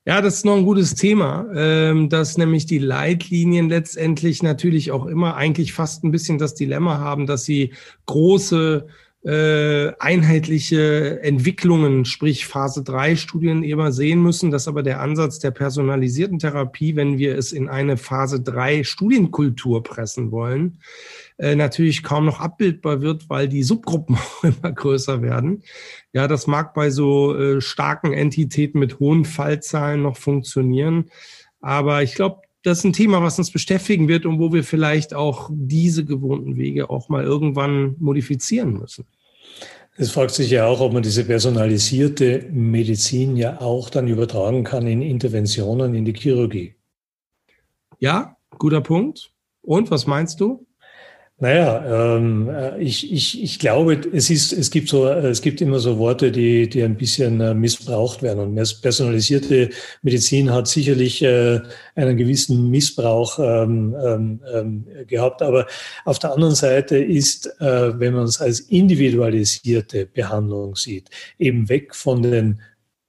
Ja, 0.07 0.21
das 0.21 0.35
ist 0.35 0.45
noch 0.45 0.55
ein 0.55 0.65
gutes 0.65 0.93
Thema, 0.93 1.47
ähm, 1.55 2.09
dass 2.09 2.37
nämlich 2.37 2.67
die 2.67 2.77
Leitlinien 2.77 3.69
letztendlich 3.69 4.43
natürlich 4.43 4.91
auch 4.91 5.07
immer 5.07 5.35
eigentlich 5.35 5.73
fast 5.73 6.03
ein 6.03 6.11
bisschen 6.11 6.37
das 6.37 6.53
Dilemma 6.53 6.99
haben, 6.99 7.25
dass 7.25 7.43
sie 7.45 7.73
große 8.05 8.85
äh, 9.25 9.91
einheitliche 9.97 11.19
Entwicklungen, 11.23 12.05
sprich 12.05 12.45
Phase 12.45 12.83
3 12.83 13.15
Studien 13.15 13.63
immer 13.63 13.91
sehen 13.91 14.21
müssen, 14.21 14.51
dass 14.51 14.67
aber 14.67 14.83
der 14.83 15.01
Ansatz 15.01 15.39
der 15.39 15.49
personalisierten 15.49 16.37
Therapie, 16.37 16.95
wenn 16.95 17.17
wir 17.17 17.35
es 17.35 17.51
in 17.51 17.67
eine 17.67 17.97
Phase 17.97 18.41
3 18.41 18.83
Studienkultur 18.83 19.81
pressen 19.81 20.29
wollen, 20.29 20.77
äh, 21.37 21.55
natürlich 21.55 22.03
kaum 22.03 22.25
noch 22.25 22.39
abbildbar 22.39 23.01
wird, 23.01 23.27
weil 23.27 23.47
die 23.47 23.63
Subgruppen 23.63 24.15
auch 24.15 24.43
immer 24.43 24.71
größer 24.71 25.23
werden. 25.23 25.63
Ja, 26.13 26.27
das 26.27 26.45
mag 26.45 26.75
bei 26.75 26.91
so 26.91 27.35
äh, 27.35 27.61
starken 27.61 28.13
Entitäten 28.13 28.77
mit 28.77 28.99
hohen 28.99 29.25
Fallzahlen 29.25 30.03
noch 30.03 30.17
funktionieren. 30.17 31.09
Aber 31.61 32.03
ich 32.03 32.13
glaube, 32.13 32.41
das 32.61 32.79
ist 32.79 32.83
ein 32.83 32.93
Thema, 32.93 33.23
was 33.23 33.39
uns 33.39 33.49
beschäftigen 33.49 34.07
wird 34.07 34.27
und 34.27 34.39
wo 34.39 34.53
wir 34.53 34.63
vielleicht 34.63 35.15
auch 35.15 35.49
diese 35.51 36.05
gewohnten 36.05 36.57
Wege 36.57 36.91
auch 36.91 37.09
mal 37.09 37.23
irgendwann 37.23 37.95
modifizieren 37.99 38.73
müssen. 38.73 39.05
Es 39.97 40.11
fragt 40.11 40.31
sich 40.31 40.51
ja 40.51 40.65
auch, 40.65 40.81
ob 40.81 40.91
man 40.91 41.03
diese 41.03 41.23
personalisierte 41.23 42.49
Medizin 42.51 43.37
ja 43.37 43.61
auch 43.61 43.89
dann 43.89 44.09
übertragen 44.09 44.65
kann 44.65 44.87
in 44.87 45.01
Interventionen 45.01 45.95
in 45.95 46.03
die 46.03 46.13
Chirurgie. 46.13 46.75
Ja, 47.99 48.35
guter 48.57 48.81
Punkt. 48.81 49.31
Und 49.61 49.91
was 49.91 50.05
meinst 50.05 50.41
du? 50.41 50.67
Naja, 51.37 52.15
ähm, 52.15 52.49
äh, 52.49 52.81
ich, 52.81 53.11
ich, 53.11 53.43
ich 53.43 53.59
glaube, 53.59 53.99
es 54.13 54.29
ist, 54.29 54.53
es 54.53 54.71
gibt 54.71 54.87
so, 54.87 55.05
es 55.09 55.41
gibt 55.41 55.59
immer 55.59 55.79
so 55.79 55.97
Worte, 55.97 56.31
die, 56.31 56.69
die 56.69 56.81
ein 56.81 56.95
bisschen 56.95 57.41
äh, 57.41 57.53
missbraucht 57.53 58.23
werden. 58.23 58.39
Und 58.39 58.81
personalisierte 58.81 59.69
Medizin 60.01 60.53
hat 60.53 60.69
sicherlich 60.69 61.21
äh, 61.21 61.59
einen 61.95 62.15
gewissen 62.15 62.69
Missbrauch 62.69 63.37
ähm, 63.39 63.93
ähm, 64.01 64.39
ähm, 64.53 64.85
gehabt. 65.07 65.41
Aber 65.41 65.67
auf 66.05 66.19
der 66.19 66.31
anderen 66.31 66.55
Seite 66.55 66.97
ist, 66.97 67.47
äh, 67.59 67.99
wenn 67.99 68.13
man 68.13 68.23
es 68.23 68.39
als 68.39 68.61
individualisierte 68.61 70.05
Behandlung 70.05 70.77
sieht, 70.77 71.09
eben 71.37 71.67
weg 71.67 71.95
von 71.95 72.21
den 72.21 72.61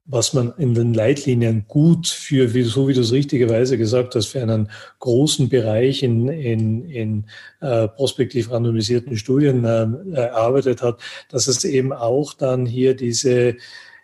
was 0.07 0.33
man 0.33 0.53
in 0.57 0.75
den 0.75 0.95
Leitlinien 0.95 1.65
gut 1.67 2.07
für, 2.07 2.55
wie, 2.55 2.63
so 2.63 2.87
wie 2.87 2.95
du 2.95 3.01
es 3.01 3.13
richtigerweise 3.13 3.77
gesagt 3.77 4.15
hast, 4.15 4.27
für 4.27 4.41
einen 4.41 4.71
großen 5.01 5.49
Bereich 5.49 6.03
in, 6.03 6.29
in, 6.29 6.89
in 6.89 7.25
äh, 7.61 7.89
prospektiv 7.89 8.51
randomisierten 8.51 9.17
Studien 9.17 9.65
äh, 9.65 9.87
erarbeitet 10.15 10.83
hat, 10.83 11.01
dass 11.31 11.49
es 11.49 11.65
eben 11.65 11.93
auch 11.93 12.35
dann 12.35 12.67
hier 12.67 12.95
diese 12.95 13.57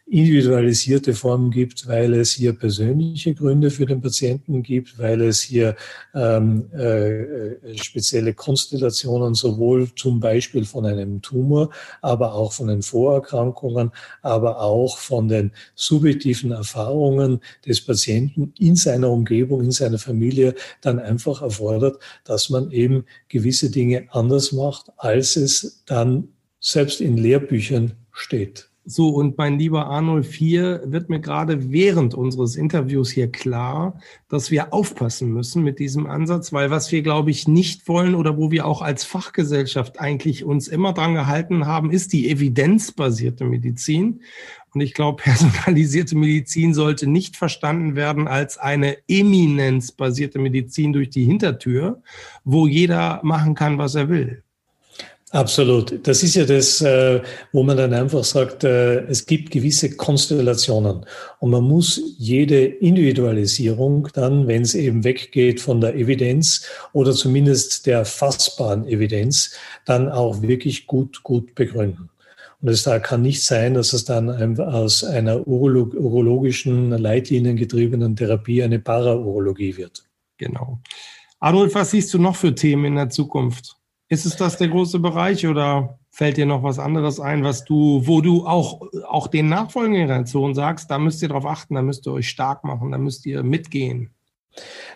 individualisierte 0.06 1.14
Formen 1.14 1.50
gibt, 1.50 1.86
weil 1.88 2.12
es 2.14 2.32
hier 2.32 2.52
persönliche 2.52 3.34
Gründe 3.34 3.70
für 3.70 3.86
den 3.86 4.00
Patienten 4.00 4.62
gibt, 4.62 4.98
weil 4.98 5.22
es 5.22 5.40
hier 5.40 5.74
ähm, 6.14 6.70
äh, 6.72 7.76
spezielle 7.78 8.34
Konstellationen 8.34 9.34
sowohl 9.34 9.88
zum 9.94 10.20
Beispiel 10.20 10.64
von 10.64 10.84
einem 10.84 11.22
Tumor, 11.22 11.70
aber 12.02 12.34
auch 12.34 12.52
von 12.52 12.68
den 12.68 12.82
Vorerkrankungen, 12.82 13.90
aber 14.20 14.60
auch 14.60 14.98
von 14.98 15.28
den 15.28 15.52
subjektiven 15.74 16.50
Erfahrungen 16.50 17.40
des 17.66 17.80
Patienten 17.80 18.52
in 18.58 18.76
seiner 18.76 19.10
Umgebung, 19.10 19.62
in 19.62 19.70
seiner 19.70 19.98
Familie 19.98 20.54
dann 20.80 20.98
einfach 20.98 21.42
erfordert, 21.42 21.98
dass 22.24 22.50
man 22.50 22.70
eben 22.70 23.04
gewisse 23.28 23.70
Dinge 23.70 24.08
anders 24.10 24.52
macht, 24.52 24.90
als 24.98 25.36
es 25.36 25.84
dann 25.86 26.28
selbst 26.60 27.00
in 27.00 27.16
Lehrbüchern 27.16 27.92
steht. 28.12 28.71
So, 28.84 29.10
und 29.10 29.38
mein 29.38 29.60
lieber 29.60 29.86
Arnold 29.86 30.26
4 30.26 30.82
wird 30.86 31.08
mir 31.08 31.20
gerade 31.20 31.70
während 31.70 32.14
unseres 32.14 32.56
Interviews 32.56 33.12
hier 33.12 33.30
klar, 33.30 34.00
dass 34.28 34.50
wir 34.50 34.74
aufpassen 34.74 35.32
müssen 35.32 35.62
mit 35.62 35.78
diesem 35.78 36.06
Ansatz, 36.06 36.52
weil 36.52 36.70
was 36.70 36.90
wir, 36.90 37.02
glaube 37.02 37.30
ich, 37.30 37.46
nicht 37.46 37.86
wollen 37.86 38.16
oder 38.16 38.36
wo 38.36 38.50
wir 38.50 38.66
auch 38.66 38.82
als 38.82 39.04
Fachgesellschaft 39.04 40.00
eigentlich 40.00 40.42
uns 40.42 40.66
immer 40.66 40.92
dran 40.92 41.14
gehalten 41.14 41.64
haben, 41.64 41.92
ist 41.92 42.12
die 42.12 42.28
evidenzbasierte 42.28 43.44
Medizin. 43.44 44.22
Und 44.74 44.80
ich 44.80 44.94
glaube, 44.94 45.22
personalisierte 45.22 46.16
Medizin 46.16 46.74
sollte 46.74 47.06
nicht 47.06 47.36
verstanden 47.36 47.94
werden 47.94 48.26
als 48.26 48.58
eine 48.58 48.96
eminenzbasierte 49.06 50.40
Medizin 50.40 50.92
durch 50.92 51.10
die 51.10 51.24
Hintertür, 51.24 52.02
wo 52.42 52.66
jeder 52.66 53.20
machen 53.22 53.54
kann, 53.54 53.78
was 53.78 53.94
er 53.94 54.08
will. 54.08 54.42
Absolut. 55.32 56.06
Das 56.06 56.22
ist 56.22 56.34
ja 56.34 56.44
das, 56.44 56.82
äh, 56.82 57.22
wo 57.52 57.62
man 57.62 57.78
dann 57.78 57.94
einfach 57.94 58.22
sagt, 58.22 58.64
äh, 58.64 59.00
es 59.06 59.24
gibt 59.24 59.50
gewisse 59.50 59.96
Konstellationen 59.96 61.06
und 61.40 61.50
man 61.50 61.64
muss 61.64 61.98
jede 62.18 62.62
Individualisierung 62.66 64.08
dann, 64.12 64.46
wenn 64.46 64.60
es 64.60 64.74
eben 64.74 65.04
weggeht 65.04 65.58
von 65.62 65.80
der 65.80 65.96
Evidenz 65.96 66.66
oder 66.92 67.12
zumindest 67.12 67.86
der 67.86 68.04
fassbaren 68.04 68.86
Evidenz, 68.86 69.54
dann 69.86 70.10
auch 70.10 70.42
wirklich 70.42 70.86
gut, 70.86 71.22
gut 71.22 71.54
begründen. 71.54 72.10
Und 72.60 72.68
es 72.68 72.84
kann 73.02 73.22
nicht 73.22 73.42
sein, 73.42 73.72
dass 73.72 73.94
es 73.94 74.04
dann 74.04 74.60
aus 74.60 75.02
einer 75.02 75.48
urolog 75.48 75.94
urologischen, 75.94 76.90
leitliniengetriebenen 76.90 78.16
Therapie 78.16 78.62
eine 78.62 78.80
Paraurologie 78.80 79.78
wird. 79.78 80.04
Genau. 80.36 80.78
Adolf, 81.40 81.74
was 81.74 81.92
siehst 81.92 82.12
du 82.12 82.18
noch 82.18 82.36
für 82.36 82.54
Themen 82.54 82.84
in 82.84 82.94
der 82.96 83.08
Zukunft? 83.08 83.78
Ist 84.12 84.26
es 84.26 84.36
das 84.36 84.58
der 84.58 84.68
große 84.68 84.98
Bereich 84.98 85.46
oder 85.46 85.98
fällt 86.10 86.36
dir 86.36 86.44
noch 86.44 86.62
was 86.62 86.78
anderes 86.78 87.18
ein, 87.18 87.44
was 87.44 87.64
du, 87.64 88.06
wo 88.06 88.20
du 88.20 88.46
auch, 88.46 88.82
auch 89.08 89.26
den 89.26 89.48
nachfolgenden 89.48 90.02
Generationen 90.02 90.54
sagst, 90.54 90.90
da 90.90 90.98
müsst 90.98 91.22
ihr 91.22 91.28
darauf 91.28 91.46
achten, 91.46 91.76
da 91.76 91.80
müsst 91.80 92.06
ihr 92.06 92.12
euch 92.12 92.28
stark 92.28 92.62
machen, 92.62 92.92
da 92.92 92.98
müsst 92.98 93.24
ihr 93.24 93.42
mitgehen? 93.42 94.10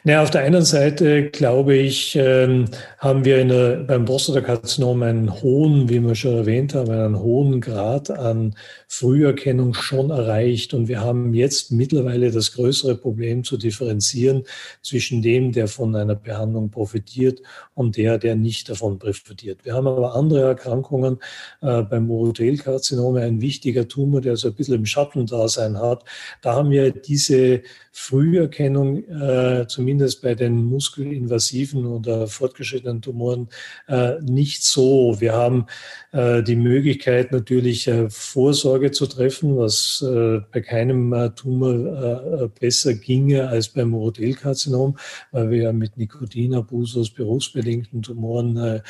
Na, 0.05 0.23
auf 0.23 0.31
der 0.31 0.43
einen 0.43 0.63
Seite, 0.63 1.31
glaube 1.31 1.75
ich, 1.75 2.15
ähm, 2.15 2.67
haben 2.99 3.25
wir 3.25 3.45
der, 3.45 3.79
beim 3.79 4.05
Prostatakarzinom 4.05 5.03
einen 5.03 5.43
hohen, 5.43 5.89
wie 5.89 6.01
wir 6.01 6.15
schon 6.15 6.37
erwähnt 6.37 6.75
haben, 6.75 6.91
einen 6.91 7.19
hohen 7.19 7.61
Grad 7.61 8.11
an 8.11 8.55
Früherkennung 8.87 9.75
schon 9.75 10.11
erreicht. 10.11 10.75
Und 10.75 10.87
wir 10.87 11.01
haben 11.01 11.35
jetzt 11.35 11.73
mittlerweile 11.73 12.31
das 12.31 12.53
größere 12.53 12.97
Problem 12.97 13.43
zu 13.43 13.57
differenzieren 13.57 14.45
zwischen 14.81 15.23
dem, 15.23 15.51
der 15.51 15.67
von 15.67 15.97
einer 15.97 16.15
Behandlung 16.15 16.71
profitiert 16.71 17.41
und 17.75 17.97
der, 17.97 18.19
der 18.19 18.37
nicht 18.37 18.69
davon 18.69 19.01
profitiert. 19.01 19.65
Wir 19.65 19.75
haben 19.75 19.89
aber 19.89 20.15
andere 20.15 20.43
Erkrankungen. 20.43 21.19
Äh, 21.63 21.83
beim 21.83 22.11
Urothelkarzinom 22.11 23.17
ein 23.17 23.41
wichtiger 23.41 23.89
Tumor, 23.89 24.21
der 24.21 24.37
so 24.37 24.49
ein 24.49 24.55
bisschen 24.55 24.77
im 24.77 24.87
Schattendasein 24.87 25.79
hat. 25.79 26.05
Da 26.43 26.55
haben 26.55 26.71
wir 26.71 26.93
diese 26.93 27.63
Früherkennung 27.93 29.03
äh, 29.05 29.46
zumindest 29.69 30.23
bei 30.23 30.35
den 30.35 30.65
muskelinvasiven 30.65 31.87
oder 31.87 32.27
fortgeschrittenen 32.27 33.03
Tumoren 33.03 33.49
äh, 33.89 34.21
nicht 34.21 34.65
so. 34.65 35.17
Wir 35.21 35.33
haben 35.33 35.67
äh, 36.13 36.43
die 36.43 36.57
Möglichkeit 36.57 37.33
natürlich 37.33 37.89
äh, 37.89 38.09
Vorsorge 38.11 38.91
zu 38.91 39.07
treffen, 39.07 39.57
was 39.57 40.05
äh, 40.07 40.41
bei 40.53 40.61
keinem 40.61 41.13
äh, 41.13 41.31
Tumor 41.31 41.75
äh, 41.75 42.49
besser 42.61 42.95
ginge 42.95 43.49
als 43.49 43.69
beim 43.69 43.95
Urotelkarzinom, 43.95 44.97
weil 45.33 45.51
wir 45.51 45.63
ja 45.65 45.73
mit 45.73 45.97
Nikotinabus 45.97 46.97
berufsbedingten 47.15 48.03
Tumoren, 48.03 48.83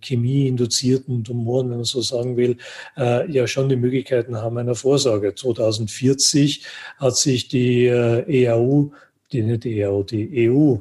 chemieinduzierten 0.00 1.24
Tumoren, 1.24 1.70
wenn 1.70 1.76
man 1.76 1.84
so 1.84 2.00
sagen 2.00 2.36
will, 2.36 2.56
ja 2.96 3.46
schon 3.46 3.68
die 3.68 3.76
Möglichkeiten 3.76 4.36
haben 4.36 4.58
einer 4.58 4.74
Vorsorge. 4.74 5.34
2040 5.34 6.64
hat 6.98 7.16
sich 7.16 7.48
die 7.48 7.86
äh, 7.86 8.24
EAU, 8.28 8.92
die 9.34 9.42
nicht 9.42 9.64
die 9.64 9.80
EAU, 9.80 10.02
die 10.04 10.48
EU, 10.48 10.76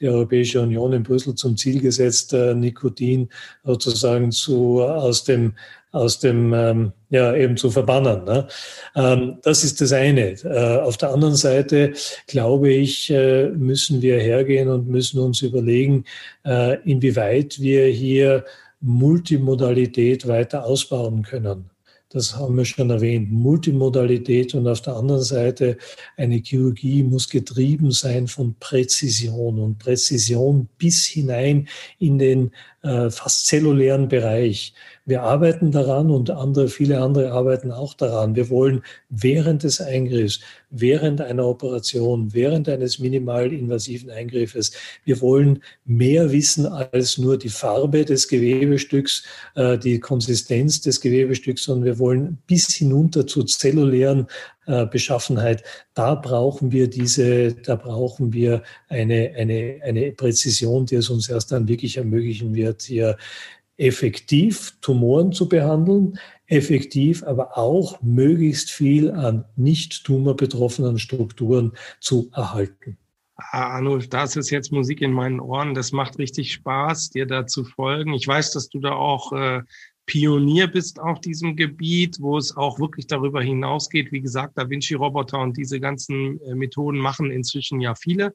die 0.00 0.08
Europäische 0.08 0.60
Union 0.60 0.92
in 0.92 1.02
Brüssel 1.02 1.34
zum 1.34 1.56
Ziel 1.56 1.80
gesetzt, 1.80 2.32
äh, 2.32 2.54
Nikotin 2.54 3.28
sozusagen 3.64 4.30
zu, 4.30 4.82
aus 4.82 5.24
dem 5.24 5.54
aus 5.92 6.18
dem, 6.18 6.54
ähm, 6.54 6.92
ja, 7.10 7.34
eben 7.36 7.56
zu 7.58 7.70
verbannen. 7.70 8.24
Ne? 8.24 8.48
Ähm, 8.96 9.36
das 9.42 9.62
ist 9.62 9.78
das 9.82 9.92
eine. 9.92 10.30
Äh, 10.42 10.80
auf 10.80 10.96
der 10.96 11.10
anderen 11.10 11.34
Seite, 11.34 11.92
glaube 12.26 12.70
ich, 12.70 13.10
äh, 13.10 13.50
müssen 13.50 14.00
wir 14.00 14.18
hergehen 14.18 14.68
und 14.70 14.88
müssen 14.88 15.20
uns 15.20 15.42
überlegen, 15.42 16.04
äh, 16.46 16.78
inwieweit 16.90 17.60
wir 17.60 17.88
hier 17.88 18.46
Multimodalität 18.80 20.26
weiter 20.26 20.64
ausbauen 20.64 21.22
können 21.22 21.71
das 22.12 22.36
haben 22.36 22.56
wir 22.56 22.64
schon 22.64 22.90
erwähnt, 22.90 23.32
Multimodalität 23.32 24.54
und 24.54 24.68
auf 24.68 24.82
der 24.82 24.96
anderen 24.96 25.22
Seite 25.22 25.78
eine 26.16 26.36
Chirurgie 26.36 27.02
muss 27.02 27.28
getrieben 27.28 27.90
sein 27.90 28.28
von 28.28 28.54
Präzision 28.60 29.58
und 29.58 29.78
Präzision 29.78 30.68
bis 30.76 31.06
hinein 31.06 31.68
in 31.98 32.18
den 32.18 32.50
äh, 32.82 33.10
fast 33.10 33.46
zellulären 33.46 34.08
Bereich. 34.08 34.74
Wir 35.04 35.22
arbeiten 35.22 35.72
daran 35.72 36.12
und 36.12 36.30
andere, 36.30 36.68
viele 36.68 37.00
andere 37.00 37.32
arbeiten 37.32 37.72
auch 37.72 37.94
daran. 37.94 38.36
Wir 38.36 38.50
wollen 38.50 38.82
während 39.08 39.64
des 39.64 39.80
Eingriffs, 39.80 40.38
während 40.70 41.20
einer 41.20 41.44
Operation, 41.44 42.32
während 42.32 42.68
eines 42.68 43.00
minimalinvasiven 43.00 44.10
Eingriffes, 44.10 44.72
wir 45.04 45.20
wollen 45.20 45.60
mehr 45.84 46.30
wissen 46.30 46.66
als 46.66 47.18
nur 47.18 47.36
die 47.36 47.48
Farbe 47.48 48.04
des 48.04 48.28
Gewebestücks, 48.28 49.24
äh, 49.56 49.76
die 49.76 49.98
Konsistenz 49.98 50.80
des 50.80 51.00
Gewebestücks, 51.00 51.64
sondern 51.64 51.84
wir 51.84 51.98
wollen 51.98 52.38
bis 52.46 52.68
hinunter 52.72 53.26
zur 53.26 53.46
zellulären 53.46 54.28
äh, 54.66 54.86
Beschaffenheit. 54.86 55.64
Da 55.94 56.14
brauchen 56.14 56.70
wir 56.70 56.88
diese, 56.88 57.54
da 57.54 57.74
brauchen 57.74 58.32
wir 58.32 58.62
eine, 58.88 59.32
eine, 59.36 59.80
eine 59.82 60.12
Präzision, 60.12 60.86
die 60.86 60.94
es 60.94 61.10
uns 61.10 61.28
erst 61.28 61.50
dann 61.50 61.66
wirklich 61.66 61.96
ermöglichen 61.96 62.54
wird, 62.54 62.82
hier 62.82 63.16
effektiv 63.82 64.76
Tumoren 64.80 65.32
zu 65.32 65.48
behandeln, 65.48 66.18
effektiv 66.46 67.24
aber 67.24 67.58
auch 67.58 68.00
möglichst 68.00 68.70
viel 68.70 69.10
an 69.10 69.44
nicht 69.56 70.04
tumorbetroffenen 70.04 70.98
Strukturen 70.98 71.72
zu 72.00 72.30
erhalten. 72.32 72.96
Ah, 73.36 73.74
Arnulf, 73.74 74.08
das 74.08 74.36
ist 74.36 74.50
jetzt 74.50 74.70
Musik 74.70 75.00
in 75.00 75.12
meinen 75.12 75.40
Ohren. 75.40 75.74
Das 75.74 75.90
macht 75.90 76.18
richtig 76.18 76.52
Spaß, 76.52 77.10
dir 77.10 77.26
da 77.26 77.46
zu 77.46 77.64
folgen. 77.64 78.14
Ich 78.14 78.26
weiß, 78.26 78.52
dass 78.52 78.68
du 78.68 78.78
da 78.78 78.92
auch 78.92 79.32
äh, 79.32 79.62
Pionier 80.06 80.68
bist 80.68 81.00
auf 81.00 81.20
diesem 81.20 81.56
Gebiet, 81.56 82.18
wo 82.20 82.36
es 82.38 82.56
auch 82.56 82.78
wirklich 82.78 83.06
darüber 83.08 83.42
hinausgeht. 83.42 84.12
Wie 84.12 84.20
gesagt, 84.20 84.58
Da 84.58 84.68
Vinci-Roboter 84.68 85.40
und 85.40 85.56
diese 85.56 85.80
ganzen 85.80 86.40
äh, 86.42 86.54
Methoden 86.54 86.98
machen 86.98 87.30
inzwischen 87.30 87.80
ja 87.80 87.94
viele. 87.94 88.34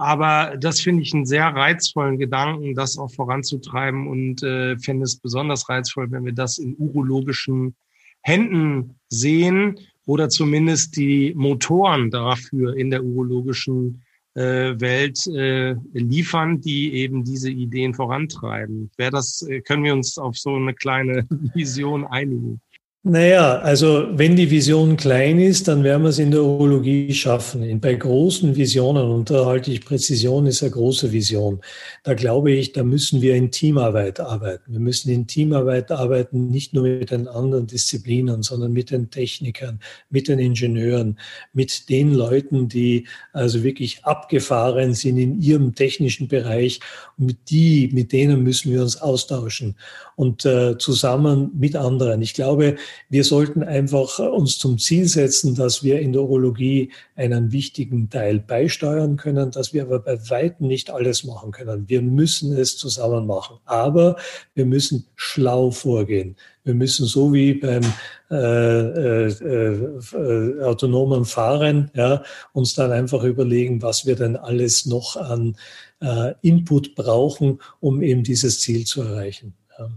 Aber 0.00 0.56
das 0.56 0.80
finde 0.80 1.02
ich 1.02 1.12
einen 1.12 1.26
sehr 1.26 1.48
reizvollen 1.48 2.18
Gedanken, 2.18 2.74
das 2.74 2.96
auch 2.96 3.12
voranzutreiben 3.12 4.08
und 4.08 4.42
äh, 4.42 4.78
fände 4.78 5.04
es 5.04 5.16
besonders 5.16 5.68
reizvoll, 5.68 6.10
wenn 6.10 6.24
wir 6.24 6.32
das 6.32 6.56
in 6.56 6.74
urologischen 6.78 7.74
Händen 8.22 8.94
sehen 9.10 9.78
oder 10.06 10.30
zumindest 10.30 10.96
die 10.96 11.34
Motoren 11.36 12.10
dafür 12.10 12.74
in 12.78 12.90
der 12.90 13.04
urologischen 13.04 14.00
äh, 14.36 14.80
Welt 14.80 15.26
äh, 15.26 15.74
liefern, 15.92 16.62
die 16.62 16.94
eben 16.94 17.22
diese 17.22 17.50
Ideen 17.50 17.92
vorantreiben. 17.92 18.90
Wäre 18.96 19.10
das, 19.10 19.42
äh, 19.42 19.60
können 19.60 19.84
wir 19.84 19.92
uns 19.92 20.16
auf 20.16 20.38
so 20.38 20.54
eine 20.54 20.72
kleine 20.72 21.26
Vision 21.54 22.06
einigen? 22.06 22.62
Naja, 23.02 23.60
also 23.60 24.08
wenn 24.12 24.36
die 24.36 24.50
Vision 24.50 24.94
klein 24.98 25.38
ist, 25.38 25.68
dann 25.68 25.82
werden 25.84 26.02
wir 26.02 26.10
es 26.10 26.18
in 26.18 26.30
der 26.30 26.42
Urologie 26.42 27.14
schaffen. 27.14 27.80
Bei 27.80 27.94
großen 27.94 28.56
Visionen, 28.56 29.10
und 29.10 29.30
da 29.30 29.46
halte 29.46 29.72
ich 29.72 29.82
Präzision 29.82 30.44
ist 30.44 30.62
eine 30.62 30.72
große 30.72 31.10
Vision, 31.10 31.62
da 32.04 32.12
glaube 32.12 32.52
ich, 32.52 32.72
da 32.72 32.82
müssen 32.82 33.22
wir 33.22 33.36
in 33.36 33.50
Teamarbeit 33.50 34.20
arbeiten. 34.20 34.72
Wir 34.74 34.80
müssen 34.80 35.10
in 35.10 35.26
Teamarbeit 35.26 35.90
arbeiten, 35.90 36.48
nicht 36.48 36.74
nur 36.74 36.82
mit 36.82 37.10
den 37.10 37.26
anderen 37.26 37.66
Disziplinen, 37.66 38.42
sondern 38.42 38.74
mit 38.74 38.90
den 38.90 39.08
Technikern, 39.10 39.80
mit 40.10 40.28
den 40.28 40.38
Ingenieuren, 40.38 41.18
mit 41.54 41.88
den 41.88 42.12
Leuten, 42.12 42.68
die 42.68 43.06
also 43.32 43.62
wirklich 43.62 44.04
abgefahren 44.04 44.92
sind 44.92 45.16
in 45.16 45.40
ihrem 45.40 45.74
technischen 45.74 46.28
Bereich. 46.28 46.80
Und 47.16 47.24
mit 47.24 47.48
die, 47.48 47.88
mit 47.94 48.12
denen 48.12 48.42
müssen 48.42 48.70
wir 48.70 48.82
uns 48.82 49.00
austauschen 49.00 49.74
und 50.16 50.44
äh, 50.44 50.76
zusammen 50.76 51.50
mit 51.58 51.76
anderen. 51.76 52.20
Ich 52.20 52.34
glaube, 52.34 52.76
wir 53.08 53.24
sollten 53.24 53.62
einfach 53.62 54.18
uns 54.18 54.58
zum 54.58 54.78
Ziel 54.78 55.06
setzen, 55.08 55.54
dass 55.54 55.82
wir 55.82 56.00
in 56.00 56.12
der 56.12 56.22
Urologie 56.22 56.92
einen 57.16 57.52
wichtigen 57.52 58.10
Teil 58.10 58.38
beisteuern 58.38 59.16
können, 59.16 59.50
dass 59.50 59.72
wir 59.72 59.82
aber 59.82 60.00
bei 60.00 60.18
weitem 60.30 60.66
nicht 60.66 60.90
alles 60.90 61.24
machen 61.24 61.50
können. 61.50 61.88
Wir 61.88 62.02
müssen 62.02 62.56
es 62.56 62.76
zusammen 62.76 63.26
machen, 63.26 63.58
aber 63.64 64.16
wir 64.54 64.66
müssen 64.66 65.06
schlau 65.16 65.70
vorgehen. 65.70 66.36
Wir 66.64 66.74
müssen 66.74 67.06
so 67.06 67.32
wie 67.32 67.54
beim 67.54 67.82
äh, 68.30 68.36
äh, 68.36 69.26
äh, 69.26 70.62
autonomen 70.62 71.24
Fahren 71.24 71.90
ja, 71.94 72.22
uns 72.52 72.74
dann 72.74 72.92
einfach 72.92 73.24
überlegen, 73.24 73.82
was 73.82 74.06
wir 74.06 74.14
denn 74.14 74.36
alles 74.36 74.86
noch 74.86 75.16
an 75.16 75.56
äh, 76.00 76.34
Input 76.42 76.94
brauchen, 76.94 77.60
um 77.80 78.02
eben 78.02 78.22
dieses 78.22 78.60
Ziel 78.60 78.84
zu 78.84 79.02
erreichen. 79.02 79.54
Ja. 79.78 79.90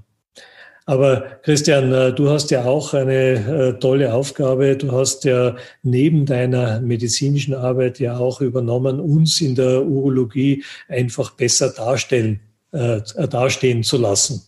Aber 0.86 1.40
Christian, 1.44 1.94
äh, 1.94 2.14
du 2.14 2.30
hast 2.30 2.52
ja 2.52 2.66
auch 2.66 2.94
eine 2.94 3.14
äh, 3.14 3.80
tolle 3.80 4.14
Aufgabe. 4.14 4.76
Du 4.76 4.92
hast 4.92 5.24
ja 5.24 5.56
neben 5.82 6.26
deiner 6.26 6.82
medizinischen 6.82 7.54
Arbeit 7.54 8.00
ja 8.00 8.18
auch 8.18 8.42
übernommen, 8.42 9.00
uns 9.00 9.40
in 9.40 9.56
der 9.56 9.86
Urologie 9.86 10.64
einfach 10.90 11.32
besser 11.32 11.70
darstellen, 11.70 12.42
äh, 12.72 13.00
dastehen 13.30 13.84
zu 13.84 13.98
lassen. 13.98 14.42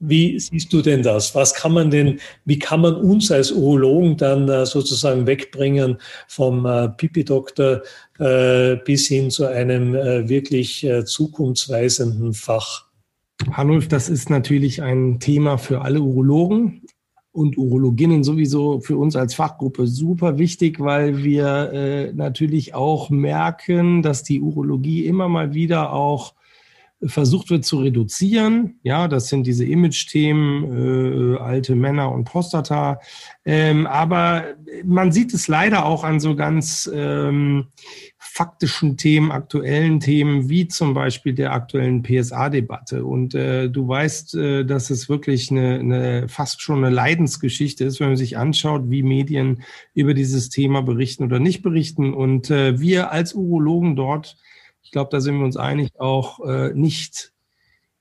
Wie 0.00 0.38
siehst 0.38 0.72
du 0.72 0.82
denn 0.82 1.02
das? 1.02 1.34
Was 1.34 1.54
kann 1.54 1.72
man 1.72 1.90
denn, 1.90 2.20
wie 2.44 2.58
kann 2.58 2.82
man 2.82 2.94
uns 2.94 3.32
als 3.32 3.50
Urologen 3.50 4.16
dann 4.16 4.48
äh, 4.48 4.66
sozusagen 4.66 5.26
wegbringen 5.26 5.96
vom 6.28 6.68
Pipi-Doktor 6.96 7.82
bis 8.84 9.06
hin 9.06 9.30
zu 9.30 9.46
einem 9.46 9.92
wirklich 10.28 10.84
zukunftsweisenden 11.04 12.34
Fach? 12.34 12.87
Hanulf, 13.56 13.88
das 13.88 14.08
ist 14.08 14.30
natürlich 14.30 14.82
ein 14.82 15.20
Thema 15.20 15.58
für 15.58 15.82
alle 15.82 16.00
Urologen 16.00 16.82
und 17.32 17.56
Urologinnen 17.56 18.24
sowieso 18.24 18.80
für 18.80 18.96
uns 18.96 19.14
als 19.14 19.34
Fachgruppe 19.34 19.86
super 19.86 20.38
wichtig, 20.38 20.80
weil 20.80 21.22
wir 21.22 21.72
äh, 21.72 22.12
natürlich 22.12 22.74
auch 22.74 23.10
merken, 23.10 24.02
dass 24.02 24.24
die 24.24 24.40
Urologie 24.40 25.06
immer 25.06 25.28
mal 25.28 25.54
wieder 25.54 25.92
auch 25.92 26.34
versucht 27.04 27.50
wird 27.50 27.64
zu 27.64 27.78
reduzieren. 27.78 28.80
Ja, 28.82 29.06
das 29.06 29.28
sind 29.28 29.46
diese 29.46 29.64
Image-Themen, 29.64 31.34
äh, 31.34 31.38
alte 31.38 31.76
Männer 31.76 32.10
und 32.10 32.24
Prostata. 32.24 33.00
Ähm, 33.44 33.86
aber 33.86 34.44
man 34.84 35.12
sieht 35.12 35.32
es 35.32 35.46
leider 35.46 35.84
auch 35.84 36.02
an 36.02 36.18
so 36.18 36.34
ganz 36.34 36.90
ähm, 36.92 37.66
faktischen 38.18 38.96
Themen, 38.96 39.30
aktuellen 39.30 40.00
Themen, 40.00 40.48
wie 40.48 40.66
zum 40.66 40.92
Beispiel 40.92 41.34
der 41.34 41.52
aktuellen 41.52 42.02
PSA-Debatte. 42.02 43.04
Und 43.04 43.34
äh, 43.34 43.70
du 43.70 43.86
weißt, 43.86 44.34
äh, 44.34 44.64
dass 44.64 44.90
es 44.90 45.08
wirklich 45.08 45.52
eine, 45.52 45.78
eine 45.78 46.28
fast 46.28 46.62
schon 46.62 46.84
eine 46.84 46.94
Leidensgeschichte 46.94 47.84
ist, 47.84 48.00
wenn 48.00 48.08
man 48.08 48.16
sich 48.16 48.36
anschaut, 48.36 48.90
wie 48.90 49.04
Medien 49.04 49.62
über 49.94 50.14
dieses 50.14 50.48
Thema 50.48 50.82
berichten 50.82 51.24
oder 51.24 51.38
nicht 51.38 51.62
berichten. 51.62 52.12
Und 52.12 52.50
äh, 52.50 52.80
wir 52.80 53.12
als 53.12 53.34
Urologen 53.34 53.94
dort 53.94 54.36
ich 54.88 54.92
glaube, 54.92 55.10
da 55.12 55.20
sind 55.20 55.36
wir 55.36 55.44
uns 55.44 55.58
einig, 55.58 55.90
auch 56.00 56.40
äh, 56.48 56.72
nicht, 56.72 57.34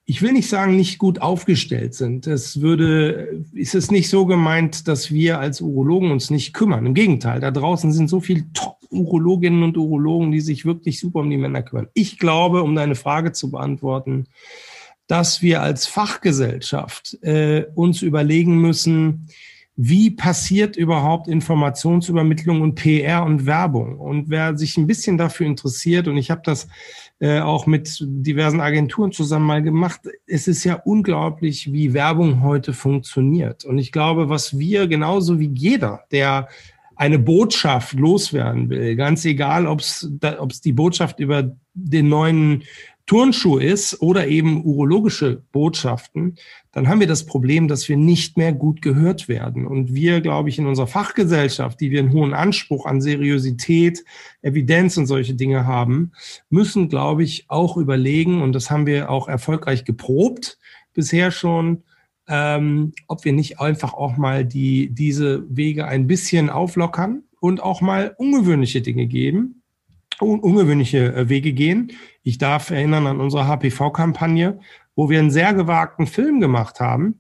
ich 0.06 0.21
will 0.21 0.32
nicht 0.32 0.47
sagen, 0.47 0.78
nicht 0.78 1.00
gut 1.00 1.21
aufgestellt 1.21 1.93
sind. 1.95 2.28
Es 2.28 2.62
würde, 2.62 3.43
ist 3.52 3.76
es 3.76 3.91
nicht 3.91 4.10
so 4.10 4.26
gemeint, 4.26 4.88
dass 4.88 5.12
wir 5.12 5.38
als 5.38 5.60
Urologen 5.60 6.12
uns 6.12 6.30
nicht 6.30 6.54
kümmern. 6.54 6.86
Im 6.86 6.93
Gegenteil, 6.93 7.41
da 7.41 7.52
draußen 7.52 7.91
sind 7.91 8.08
so 8.08 8.21
viele 8.21 8.45
Top-Urologinnen 8.54 9.63
und 9.63 9.78
Urologen, 9.78 10.32
die 10.32 10.39
sich 10.39 10.63
wirklich 10.63 10.97
super 10.97 11.19
um 11.19 11.30
die 11.30 11.36
Männer 11.36 11.62
kümmern. 11.62 11.89
Ich 11.93 12.19
glaube, 12.19 12.63
um 12.63 12.73
deine 12.73 12.95
Frage 12.95 13.34
zu 13.34 13.52
beantworten, 13.52 14.28
dass 15.08 15.41
wir 15.41 15.62
als 15.62 15.88
Fachgesellschaft 15.88 17.21
äh, 17.21 17.65
uns 17.76 18.02
überlegen 18.02 18.62
müssen, 18.62 19.28
wie 19.79 20.09
passiert 20.09 20.75
überhaupt 20.75 21.27
Informationsübermittlung 21.27 22.61
und 22.61 22.73
PR 22.73 23.23
und 23.23 23.45
Werbung? 23.45 23.99
Und 23.99 24.27
wer 24.27 24.57
sich 24.57 24.75
ein 24.75 24.87
bisschen 24.87 25.19
dafür 25.19 25.45
interessiert, 25.45 26.07
und 26.07 26.17
ich 26.17 26.31
habe 26.31 26.41
das 26.43 26.67
äh, 27.19 27.39
auch 27.39 27.67
mit 27.67 27.97
diversen 28.01 28.59
Agenturen 28.59 29.11
zusammen 29.11 29.45
mal 29.45 29.61
gemacht, 29.61 30.01
es 30.25 30.47
ist 30.47 30.63
ja 30.63 30.81
unglaublich, 30.83 31.71
wie 31.71 31.93
Werbung 31.93 32.41
heute 32.41 32.73
funktioniert. 32.73 33.65
Und 33.65 33.77
ich 33.77 33.91
glaube, 33.91 34.29
was 34.29 34.57
wir 34.57 34.87
genauso 34.87 35.39
wie 35.39 35.51
jeder, 35.53 36.01
der 36.11 36.47
eine 36.95 37.19
Botschaft 37.19 37.93
loswerden 37.93 38.71
will, 38.71 38.95
ganz 38.95 39.25
egal, 39.25 39.67
ob 39.67 39.81
es 39.81 40.09
die 40.65 40.73
Botschaft 40.73 41.19
über 41.19 41.55
den 41.75 42.09
neuen 42.09 42.63
Turnschuh 43.07 43.57
ist 43.57 44.01
oder 44.01 44.27
eben 44.27 44.65
urologische 44.65 45.41
Botschaften, 45.53 46.35
dann 46.73 46.89
haben 46.89 46.99
wir 46.99 47.07
das 47.07 47.25
Problem, 47.25 47.69
dass 47.69 47.87
wir 47.87 47.95
nicht 47.95 48.37
mehr 48.37 48.51
gut 48.51 48.81
gehört 48.81 49.29
werden. 49.29 49.65
Und 49.65 49.95
wir, 49.95 50.19
glaube 50.19 50.49
ich, 50.49 50.59
in 50.59 50.67
unserer 50.67 50.87
Fachgesellschaft, 50.87 51.79
die 51.79 51.89
wir 51.89 52.01
einen 52.01 52.11
hohen 52.11 52.33
Anspruch 52.33 52.85
an 52.85 52.99
Seriosität, 52.99 54.03
Evidenz 54.41 54.97
und 54.97 55.07
solche 55.07 55.35
Dinge 55.35 55.65
haben, 55.65 56.11
müssen, 56.49 56.89
glaube 56.89 57.23
ich, 57.23 57.45
auch 57.47 57.77
überlegen, 57.77 58.41
und 58.41 58.53
das 58.53 58.69
haben 58.69 58.85
wir 58.85 59.09
auch 59.09 59.29
erfolgreich 59.29 59.85
geprobt 59.85 60.59
bisher 60.93 61.31
schon, 61.31 61.83
ähm, 62.27 62.91
ob 63.07 63.23
wir 63.23 63.31
nicht 63.31 63.61
einfach 63.61 63.93
auch 63.93 64.17
mal 64.17 64.43
die, 64.43 64.93
diese 64.93 65.45
Wege 65.49 65.87
ein 65.87 66.07
bisschen 66.07 66.49
auflockern 66.49 67.23
und 67.39 67.63
auch 67.63 67.79
mal 67.79 68.13
ungewöhnliche 68.17 68.81
Dinge 68.81 69.07
geben, 69.07 69.56
un 70.21 70.39
ungewöhnliche 70.39 71.13
äh, 71.13 71.30
Wege 71.30 71.53
gehen. 71.53 71.91
Ich 72.23 72.38
darf 72.38 72.69
erinnern 72.71 73.08
an 73.08 73.19
unsere 73.19 73.47
HPV-Kampagne, 73.47 74.60
wo 74.95 75.10
wir 75.10 75.19
einen 75.19 75.32
sehr 75.32 75.53
gewagten 75.53 76.08
Film 76.08 76.39
gemacht 76.39 76.80
haben, 76.80 77.19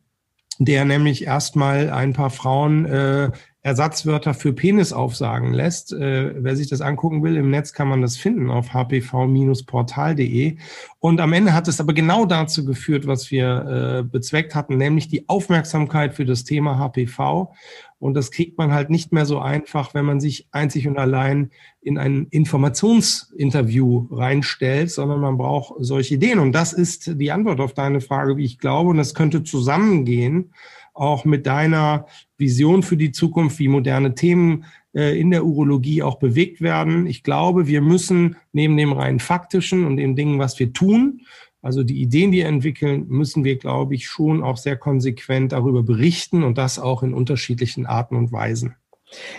der 0.59 0.85
nämlich 0.85 1.25
erstmal 1.25 1.89
ein 1.91 2.13
paar 2.13 2.31
Frauen 2.31 2.85
äh, 2.85 3.31
Ersatzwörter 3.67 4.33
für 4.33 4.53
Penis 4.53 4.93
aufsagen 4.93 5.51
lässt. 5.51 5.91
Äh, 5.91 6.41
wer 6.41 6.55
sich 6.55 6.69
das 6.69 6.79
angucken 6.79 7.21
will, 7.21 7.35
im 7.35 7.49
Netz 7.49 7.73
kann 7.73 7.89
man 7.89 8.01
das 8.01 8.15
finden 8.15 8.49
auf 8.49 8.73
hpv-portal.de. 8.73 10.57
Und 10.99 11.19
am 11.19 11.33
Ende 11.33 11.53
hat 11.53 11.67
es 11.67 11.81
aber 11.81 11.93
genau 11.93 12.25
dazu 12.25 12.63
geführt, 12.63 13.07
was 13.07 13.29
wir 13.29 13.99
äh, 13.99 14.03
bezweckt 14.03 14.55
hatten, 14.55 14.77
nämlich 14.77 15.09
die 15.09 15.27
Aufmerksamkeit 15.27 16.13
für 16.13 16.23
das 16.23 16.45
Thema 16.45 16.79
HPV. 16.79 17.53
Und 17.99 18.13
das 18.13 18.29
kriegt 18.31 18.57
man 18.57 18.71
halt 18.71 18.89
nicht 18.89 19.11
mehr 19.11 19.25
so 19.25 19.39
einfach, 19.39 19.93
wenn 19.93 20.05
man 20.05 20.19
sich 20.19 20.47
einzig 20.51 20.87
und 20.87 20.99
allein 20.99 21.49
in 21.81 21.97
ein 21.97 22.27
Informationsinterview 22.29 24.07
reinstellt, 24.11 24.91
sondern 24.91 25.19
man 25.19 25.37
braucht 25.37 25.73
solche 25.79 26.15
Ideen. 26.15 26.39
Und 26.39 26.51
das 26.51 26.73
ist 26.73 27.19
die 27.19 27.31
Antwort 27.31 27.59
auf 27.59 27.73
deine 27.73 28.01
Frage, 28.01 28.37
wie 28.37 28.45
ich 28.45 28.59
glaube. 28.59 28.91
Und 28.91 28.97
das 28.97 29.15
könnte 29.15 29.43
zusammengehen 29.43 30.53
auch 30.93 31.25
mit 31.25 31.45
deiner 31.45 32.07
Vision 32.37 32.83
für 32.83 32.97
die 32.97 33.11
Zukunft, 33.11 33.59
wie 33.59 33.67
moderne 33.67 34.15
Themen 34.15 34.65
äh, 34.93 35.19
in 35.19 35.31
der 35.31 35.45
Urologie 35.45 36.03
auch 36.03 36.19
bewegt 36.19 36.61
werden. 36.61 37.05
Ich 37.05 37.23
glaube, 37.23 37.67
wir 37.67 37.81
müssen 37.81 38.35
neben 38.51 38.77
dem 38.77 38.93
rein 38.93 39.19
faktischen 39.19 39.85
und 39.85 39.97
den 39.97 40.15
Dingen, 40.15 40.39
was 40.39 40.59
wir 40.59 40.73
tun, 40.73 41.21
also 41.61 41.83
die 41.83 42.01
Ideen, 42.01 42.31
die 42.31 42.39
wir 42.39 42.47
entwickeln, 42.47 43.07
müssen 43.07 43.43
wir, 43.43 43.57
glaube 43.57 43.95
ich, 43.95 44.07
schon 44.07 44.43
auch 44.43 44.57
sehr 44.57 44.77
konsequent 44.77 45.51
darüber 45.51 45.83
berichten 45.83 46.43
und 46.43 46.57
das 46.57 46.79
auch 46.79 47.03
in 47.03 47.13
unterschiedlichen 47.13 47.85
Arten 47.85 48.15
und 48.15 48.31
Weisen. 48.31 48.75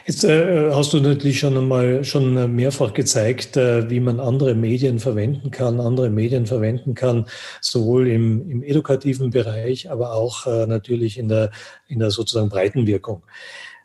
Jetzt 0.07 0.25
äh, 0.25 0.71
hast 0.73 0.95
du 0.95 1.01
natürlich 1.01 1.41
schon 1.41 1.57
einmal 1.57 2.03
schon 2.03 2.55
mehrfach 2.55 2.95
gezeigt, 2.95 3.57
äh, 3.59 3.89
wie 3.91 4.01
man 4.01 4.19
andere 4.19 4.55
Medien 4.55 4.99
verwenden 4.99 5.51
kann, 5.51 5.79
andere 5.79 6.09
Medien 6.09 6.47
verwenden 6.47 6.95
kann, 6.95 7.27
sowohl 7.61 8.09
im, 8.09 8.51
im 8.51 8.63
edukativen 8.63 9.29
Bereich, 9.29 9.91
aber 9.91 10.15
auch 10.15 10.47
äh, 10.47 10.67
natürlich 10.67 11.19
in 11.19 11.29
der, 11.29 11.51
in 11.87 11.99
der 11.99 12.11
sozusagen 12.11 12.49
Breitenwirkung. 12.49 13.23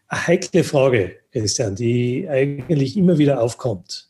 Eine 0.07 0.27
heikle 0.27 0.63
Frage, 0.63 1.17
Christian, 1.33 1.75
die 1.75 2.29
eigentlich 2.29 2.95
immer 2.95 3.17
wieder 3.17 3.41
aufkommt. 3.41 4.07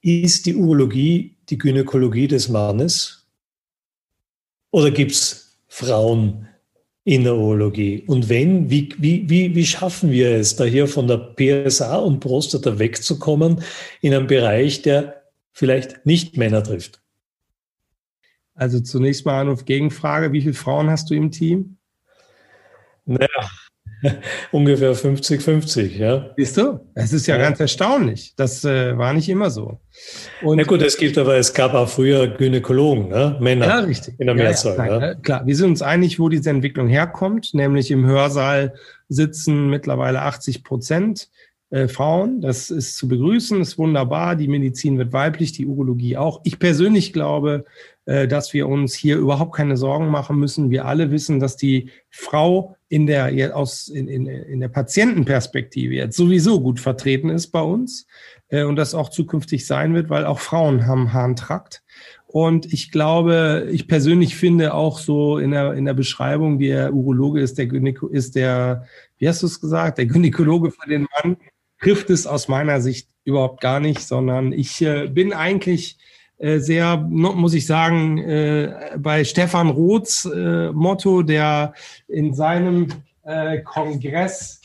Ist 0.00 0.46
die 0.46 0.54
Urologie 0.54 1.36
die 1.50 1.58
Gynäkologie 1.58 2.28
des 2.28 2.48
Mannes? 2.48 3.17
Oder 4.70 4.90
gibt 4.90 5.12
es 5.12 5.58
Frauen, 5.68 6.48
in 7.04 7.24
der 7.24 7.36
Urologie? 7.36 8.04
Und 8.06 8.28
wenn, 8.28 8.68
wie, 8.68 8.94
wie, 8.98 9.28
wie, 9.30 9.54
wie 9.54 9.66
schaffen 9.66 10.10
wir 10.10 10.30
es, 10.32 10.56
da 10.56 10.64
hier 10.64 10.86
von 10.86 11.08
der 11.08 11.34
PSA 11.36 11.96
und 11.96 12.20
Prostata 12.20 12.78
wegzukommen 12.78 13.62
in 14.02 14.12
einen 14.12 14.26
Bereich, 14.26 14.82
der 14.82 15.22
vielleicht 15.52 16.04
nicht 16.04 16.36
Männer 16.36 16.62
trifft? 16.62 17.00
Also 18.54 18.80
zunächst 18.80 19.24
mal 19.24 19.40
eine 19.40 19.56
Gegenfrage. 19.56 20.32
Wie 20.32 20.42
viele 20.42 20.52
Frauen 20.52 20.90
hast 20.90 21.08
du 21.08 21.14
im 21.14 21.30
Team? 21.30 21.78
Naja, 23.06 23.50
Ungefähr 24.52 24.94
50-50, 24.94 25.96
ja. 25.96 26.30
Siehst 26.36 26.56
du? 26.56 26.80
Das 26.94 27.12
ist 27.12 27.26
ja, 27.26 27.36
ja. 27.36 27.42
ganz 27.42 27.60
erstaunlich. 27.60 28.34
Das 28.36 28.64
äh, 28.64 28.96
war 28.96 29.12
nicht 29.12 29.28
immer 29.28 29.50
so. 29.50 29.80
Und 30.42 30.58
Na 30.58 30.62
gut, 30.62 30.82
es 30.82 30.96
gibt 30.96 31.18
aber, 31.18 31.36
es 31.36 31.52
gab 31.52 31.74
auch 31.74 31.88
früher 31.88 32.28
Gynäkologen, 32.28 33.08
ne? 33.08 33.36
Männer 33.40 33.66
ja, 33.66 33.78
richtig. 33.80 34.14
in 34.18 34.26
der 34.26 34.34
Mehrzahl. 34.34 34.76
Ja, 34.76 35.00
ja, 35.00 35.14
klar, 35.14 35.46
wir 35.46 35.56
sind 35.56 35.70
uns 35.70 35.82
einig, 35.82 36.18
wo 36.18 36.28
diese 36.28 36.50
Entwicklung 36.50 36.88
herkommt, 36.88 37.54
nämlich 37.54 37.90
im 37.90 38.06
Hörsaal 38.06 38.74
sitzen 39.08 39.68
mittlerweile 39.68 40.22
80 40.22 40.64
Prozent 40.64 41.28
äh, 41.70 41.88
Frauen. 41.88 42.40
Das 42.40 42.70
ist 42.70 42.96
zu 42.96 43.08
begrüßen, 43.08 43.60
ist 43.60 43.78
wunderbar. 43.78 44.36
Die 44.36 44.48
Medizin 44.48 44.98
wird 44.98 45.12
weiblich, 45.12 45.52
die 45.52 45.66
Urologie 45.66 46.16
auch. 46.16 46.40
Ich 46.44 46.58
persönlich 46.58 47.12
glaube, 47.12 47.64
dass 48.08 48.54
wir 48.54 48.68
uns 48.68 48.94
hier 48.94 49.18
überhaupt 49.18 49.54
keine 49.54 49.76
Sorgen 49.76 50.08
machen 50.08 50.38
müssen. 50.38 50.70
Wir 50.70 50.86
alle 50.86 51.10
wissen, 51.10 51.40
dass 51.40 51.58
die 51.58 51.90
Frau 52.08 52.74
in 52.88 53.06
der, 53.06 53.54
aus, 53.54 53.88
in, 53.88 54.08
in, 54.08 54.26
in 54.26 54.60
der 54.60 54.68
Patientenperspektive 54.68 55.94
jetzt 55.94 56.16
sowieso 56.16 56.60
gut 56.60 56.80
vertreten 56.80 57.28
ist 57.28 57.48
bei 57.48 57.60
uns 57.60 58.06
äh, 58.48 58.62
und 58.62 58.76
das 58.76 58.94
auch 58.94 59.10
zukünftig 59.10 59.66
sein 59.66 59.94
wird, 59.94 60.08
weil 60.08 60.24
auch 60.24 60.40
Frauen 60.40 60.86
haben 60.86 61.12
Harntrakt. 61.12 61.82
Und 62.26 62.72
ich 62.72 62.90
glaube, 62.90 63.68
ich 63.70 63.88
persönlich 63.88 64.36
finde 64.36 64.74
auch 64.74 64.98
so 64.98 65.38
in 65.38 65.50
der, 65.50 65.74
in 65.74 65.84
der 65.84 65.94
Beschreibung, 65.94 66.58
der 66.58 66.92
Urologe 66.92 67.40
ist 67.40 67.58
der 67.58 67.66
Gynäko, 67.66 68.06
ist 68.08 68.36
der, 68.36 68.86
wie 69.18 69.28
hast 69.28 69.42
du 69.42 69.46
es 69.46 69.60
gesagt, 69.60 69.98
der 69.98 70.06
Gynäkologe 70.06 70.70
für 70.70 70.88
den 70.88 71.06
Mann, 71.22 71.36
trifft 71.80 72.10
es 72.10 72.26
aus 72.26 72.48
meiner 72.48 72.80
Sicht 72.80 73.08
überhaupt 73.24 73.60
gar 73.60 73.80
nicht, 73.80 74.00
sondern 74.00 74.52
ich 74.52 74.80
äh, 74.82 75.08
bin 75.08 75.32
eigentlich 75.32 75.96
äh, 75.96 76.17
sehr, 76.38 76.96
muss 76.98 77.54
ich 77.54 77.66
sagen, 77.66 78.18
äh, 78.18 78.96
bei 78.96 79.24
Stefan 79.24 79.70
Roths 79.70 80.24
äh, 80.24 80.70
Motto, 80.72 81.22
der 81.22 81.74
in 82.06 82.32
seinem 82.32 82.88
äh, 83.24 83.60
Kongress 83.62 84.58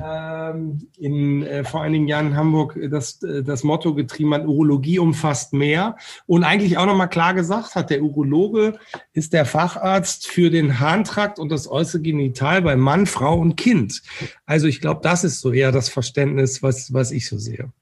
ähm, 0.00 0.86
in 0.98 1.42
äh, 1.44 1.64
vor 1.64 1.82
einigen 1.82 2.06
Jahren 2.06 2.28
in 2.28 2.36
Hamburg 2.36 2.78
das, 2.90 3.22
äh, 3.22 3.42
das 3.42 3.64
Motto 3.64 3.94
getrieben 3.94 4.34
hat, 4.34 4.46
Urologie 4.46 4.98
umfasst 4.98 5.54
mehr 5.54 5.96
und 6.26 6.44
eigentlich 6.44 6.76
auch 6.76 6.84
nochmal 6.84 7.08
klar 7.08 7.32
gesagt 7.32 7.74
hat, 7.74 7.88
der 7.88 8.02
Urologe 8.02 8.78
ist 9.14 9.32
der 9.32 9.46
Facharzt 9.46 10.28
für 10.28 10.50
den 10.50 10.78
Harntrakt 10.78 11.38
und 11.38 11.48
das 11.50 11.68
äußere 11.68 12.02
Genital 12.02 12.62
bei 12.62 12.76
Mann, 12.76 13.06
Frau 13.06 13.38
und 13.38 13.56
Kind. 13.56 14.02
Also 14.44 14.66
ich 14.66 14.80
glaube, 14.80 15.00
das 15.02 15.24
ist 15.24 15.40
so 15.40 15.52
eher 15.52 15.72
das 15.72 15.88
Verständnis, 15.88 16.62
was, 16.62 16.92
was 16.92 17.10
ich 17.10 17.26
so 17.26 17.38
sehe. 17.38 17.72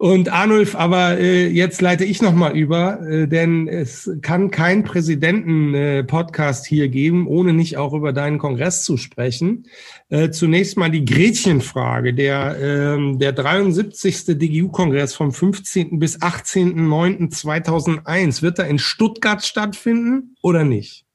Und 0.00 0.28
Arnulf, 0.28 0.76
aber 0.76 1.18
äh, 1.18 1.48
jetzt 1.48 1.82
leite 1.82 2.04
ich 2.04 2.22
nochmal 2.22 2.56
über, 2.56 3.04
äh, 3.04 3.26
denn 3.26 3.66
es 3.66 4.08
kann 4.22 4.52
kein 4.52 4.84
Präsidenten-Podcast 4.84 6.66
äh, 6.66 6.68
hier 6.68 6.88
geben, 6.88 7.26
ohne 7.26 7.52
nicht 7.52 7.78
auch 7.78 7.92
über 7.92 8.12
deinen 8.12 8.38
Kongress 8.38 8.84
zu 8.84 8.96
sprechen. 8.96 9.66
Äh, 10.08 10.30
zunächst 10.30 10.76
mal 10.76 10.92
die 10.92 11.04
Gretchenfrage. 11.04 12.14
Der, 12.14 12.56
äh, 12.60 13.16
der 13.16 13.32
73. 13.32 14.38
DGU-Kongress 14.38 15.14
vom 15.14 15.32
15. 15.32 15.98
bis 15.98 16.20
18.09.2001, 16.20 18.40
wird 18.40 18.60
er 18.60 18.68
in 18.68 18.78
Stuttgart 18.78 19.44
stattfinden 19.44 20.36
oder 20.42 20.62
nicht? 20.62 21.07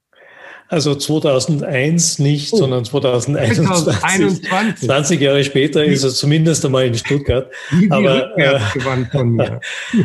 Also 0.68 0.94
2001 0.94 2.18
nicht, 2.18 2.52
oh. 2.52 2.56
sondern 2.56 2.84
2021. 2.84 4.00
2021. 4.00 4.88
20 4.88 5.20
Jahre 5.20 5.44
später 5.44 5.84
ist 5.84 6.04
er 6.04 6.10
zumindest 6.10 6.64
einmal 6.64 6.86
in 6.86 6.94
Stuttgart. 6.94 7.50
Aber 7.90 8.36
äh, 8.38 8.58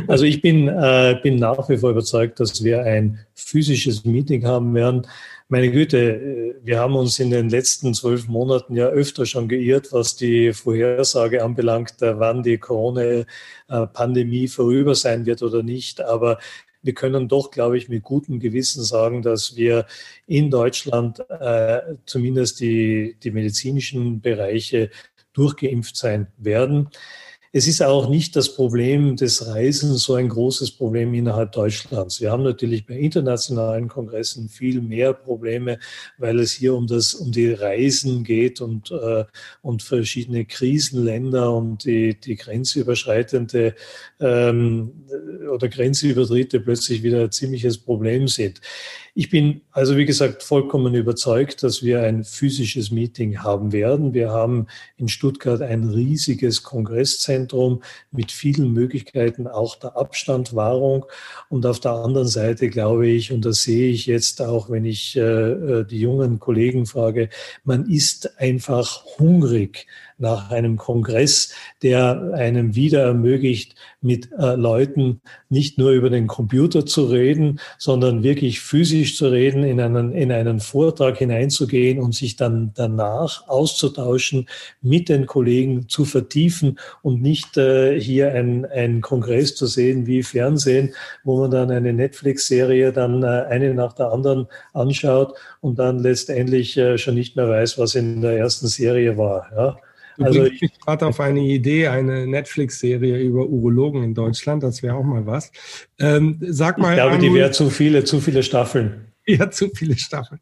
also 0.07 0.25
ich 0.25 0.41
bin, 0.41 0.67
äh, 0.67 1.17
bin 1.23 1.37
nach 1.37 1.69
wie 1.69 1.77
vor 1.77 1.91
überzeugt, 1.91 2.39
dass 2.39 2.63
wir 2.63 2.83
ein 2.83 3.19
physisches 3.35 4.03
Meeting 4.03 4.45
haben 4.45 4.73
werden. 4.75 5.07
Meine 5.47 5.71
Güte, 5.71 5.97
äh, 5.97 6.55
wir 6.61 6.79
haben 6.79 6.95
uns 6.95 7.17
in 7.19 7.31
den 7.31 7.49
letzten 7.49 7.93
zwölf 7.93 8.27
Monaten 8.27 8.75
ja 8.75 8.87
öfter 8.87 9.25
schon 9.25 9.47
geirrt, 9.47 9.87
was 9.91 10.17
die 10.17 10.51
Vorhersage 10.51 11.43
anbelangt, 11.43 11.95
wann 11.99 12.43
die 12.43 12.57
Corona-Pandemie 12.57 14.47
vorüber 14.49 14.93
sein 14.93 15.25
wird 15.25 15.41
oder 15.41 15.63
nicht. 15.63 16.01
Aber 16.01 16.37
wir 16.81 16.93
können 16.93 17.27
doch, 17.27 17.51
glaube 17.51 17.77
ich, 17.77 17.89
mit 17.89 18.03
gutem 18.03 18.39
Gewissen 18.39 18.83
sagen, 18.83 19.21
dass 19.21 19.55
wir 19.55 19.85
in 20.27 20.49
Deutschland 20.49 21.19
äh, 21.29 21.81
zumindest 22.05 22.59
die, 22.59 23.17
die 23.21 23.31
medizinischen 23.31 24.21
Bereiche 24.21 24.89
durchgeimpft 25.33 25.95
sein 25.95 26.27
werden. 26.37 26.89
Es 27.51 27.67
ist 27.67 27.81
auch 27.81 28.07
nicht 28.09 28.35
das 28.35 28.53
Problem 28.53 29.15
des 29.15 29.47
Reisens 29.47 30.03
so 30.03 30.13
ein 30.13 30.29
großes 30.29 30.69
Problem 30.69 31.15
innerhalb 31.15 31.51
Deutschlands. 31.53 32.21
Wir 32.21 32.31
haben 32.31 32.43
natürlich 32.43 32.85
bei 32.85 32.93
internationalen 32.93 33.88
Kongressen 33.88 34.49
viel 34.49 34.81
mehr 34.81 35.13
Probleme, 35.13 35.79
weil 36.19 36.39
es 36.39 36.51
hier 36.51 36.75
um 36.75 36.85
das, 36.85 37.15
um 37.15 37.31
die 37.31 37.51
Reisen 37.51 38.23
geht 38.23 38.62
und, 38.62 38.91
äh, 38.91 39.25
und 39.63 39.81
verschiedene 39.81 40.45
Krisenländer 40.45 41.51
und 41.55 41.85
die, 41.85 42.19
die 42.19 42.35
grenzüberschreitende 42.35 43.73
ähm, 44.19 45.05
oder 45.51 45.69
Grenzübertritte 45.69 46.59
plötzlich 46.59 47.01
wieder 47.01 47.23
ein 47.23 47.31
ziemliches 47.31 47.79
Problem 47.79 48.27
sind. 48.27 48.62
Ich 49.15 49.29
bin 49.29 49.61
also, 49.71 49.97
wie 49.97 50.05
gesagt, 50.05 50.43
vollkommen 50.43 50.93
überzeugt, 50.93 51.63
dass 51.63 51.83
wir 51.83 52.03
ein 52.03 52.23
physisches 52.23 52.91
Meeting 52.91 53.39
haben 53.39 53.71
werden. 53.71 54.13
Wir 54.13 54.29
haben 54.29 54.67
in 54.97 55.07
Stuttgart 55.07 55.61
ein 55.61 55.83
riesiges 55.83 56.63
Kongresszentrum 56.63 57.81
mit 58.11 58.31
vielen 58.31 58.71
Möglichkeiten 58.73 59.47
auch 59.47 59.75
der 59.75 59.97
Abstandwahrung. 59.97 61.05
Und 61.49 61.65
auf 61.65 61.79
der 61.79 61.93
anderen 61.93 62.27
Seite 62.27 62.69
glaube 62.69 63.07
ich, 63.07 63.31
und 63.31 63.45
das 63.45 63.63
sehe 63.63 63.89
ich 63.89 64.05
jetzt 64.05 64.41
auch, 64.41 64.69
wenn 64.69 64.85
ich 64.85 65.15
äh, 65.15 65.21
äh 65.21 65.85
die 65.85 65.99
jungen 65.99 66.39
Kollegen 66.39 66.85
frage, 66.85 67.29
man 67.63 67.89
ist 67.89 68.39
einfach 68.39 69.05
hungrig 69.17 69.87
nach 70.19 70.51
einem 70.51 70.77
Kongress, 70.77 71.53
der 71.82 72.34
einem 72.34 72.75
wieder 72.75 73.03
ermöglicht, 73.03 73.75
mit 74.01 74.29
äh, 74.38 74.55
Leuten 74.55 75.21
nicht 75.49 75.77
nur 75.77 75.91
über 75.91 76.10
den 76.10 76.27
Computer 76.27 76.86
zu 76.86 77.05
reden, 77.05 77.60
sondern 77.77 78.23
wirklich 78.23 78.62
physisch 78.62 79.17
zu 79.17 79.27
reden, 79.27 79.63
in 79.63 79.82
einen, 79.82 80.13
in 80.13 80.32
einen 80.32 80.60
Vortrag 80.60 81.17
hineinzugehen 81.17 81.99
und 81.99 82.15
sich 82.15 82.36
dann 82.36 82.71
danach 82.75 83.47
auszutauschen, 83.47 84.47
mit 84.82 85.10
den 85.10 85.25
Kollegen 85.25 85.89
zu 85.89 86.05
vertiefen 86.05 86.79
und 87.01 87.21
nicht 87.21 87.58
äh, 87.58 87.99
hier 87.99 88.34
ein, 88.34 88.65
ein 88.65 89.01
Kongress 89.01 89.55
zu 89.55 89.65
sehen 89.65 90.05
wie 90.05 90.23
Fernsehen, 90.23 90.93
wo 91.23 91.39
man 91.39 91.51
dann 91.51 91.71
eine 91.71 91.93
Netflix-Serie 91.93 92.93
dann 92.93 93.23
äh, 93.23 93.45
eine 93.49 93.73
nach 93.73 93.93
der 93.93 94.12
anderen 94.12 94.47
anschaut 94.73 95.38
und 95.62 95.79
dann 95.79 95.99
letztendlich 95.99 96.77
äh, 96.77 96.97
schon 96.97 97.15
nicht 97.15 97.36
mehr 97.36 97.49
weiß, 97.49 97.77
was 97.77 97.95
in 97.95 98.21
der 98.21 98.38
ersten 98.38 98.67
Serie 98.67 99.17
war. 99.17 99.49
Ja. 99.55 99.88
Also 100.21 100.45
ich 100.45 100.60
bin 100.60 100.69
gerade 100.86 101.05
auf 101.05 101.19
eine 101.19 101.41
Idee, 101.41 101.88
eine 101.88 102.27
Netflix-Serie 102.27 103.19
über 103.19 103.45
Urologen 103.45 104.03
in 104.03 104.13
Deutschland. 104.13 104.63
Das 104.63 104.84
wäre 104.84 104.95
auch 104.95 105.03
mal 105.03 105.25
was. 105.25 105.51
Ähm, 105.99 106.38
sag 106.41 106.77
mal. 106.77 106.91
Ich 106.91 106.95
glaube, 106.95 107.12
Arnulf, 107.13 107.32
die 107.32 107.39
wäre 107.39 107.51
zu 107.51 107.69
viele, 107.69 108.03
zu 108.03 108.19
viele 108.19 108.43
Staffeln. 108.43 109.05
Ja, 109.27 109.51
zu 109.51 109.69
viele 109.69 109.95
Staffeln. 109.95 110.39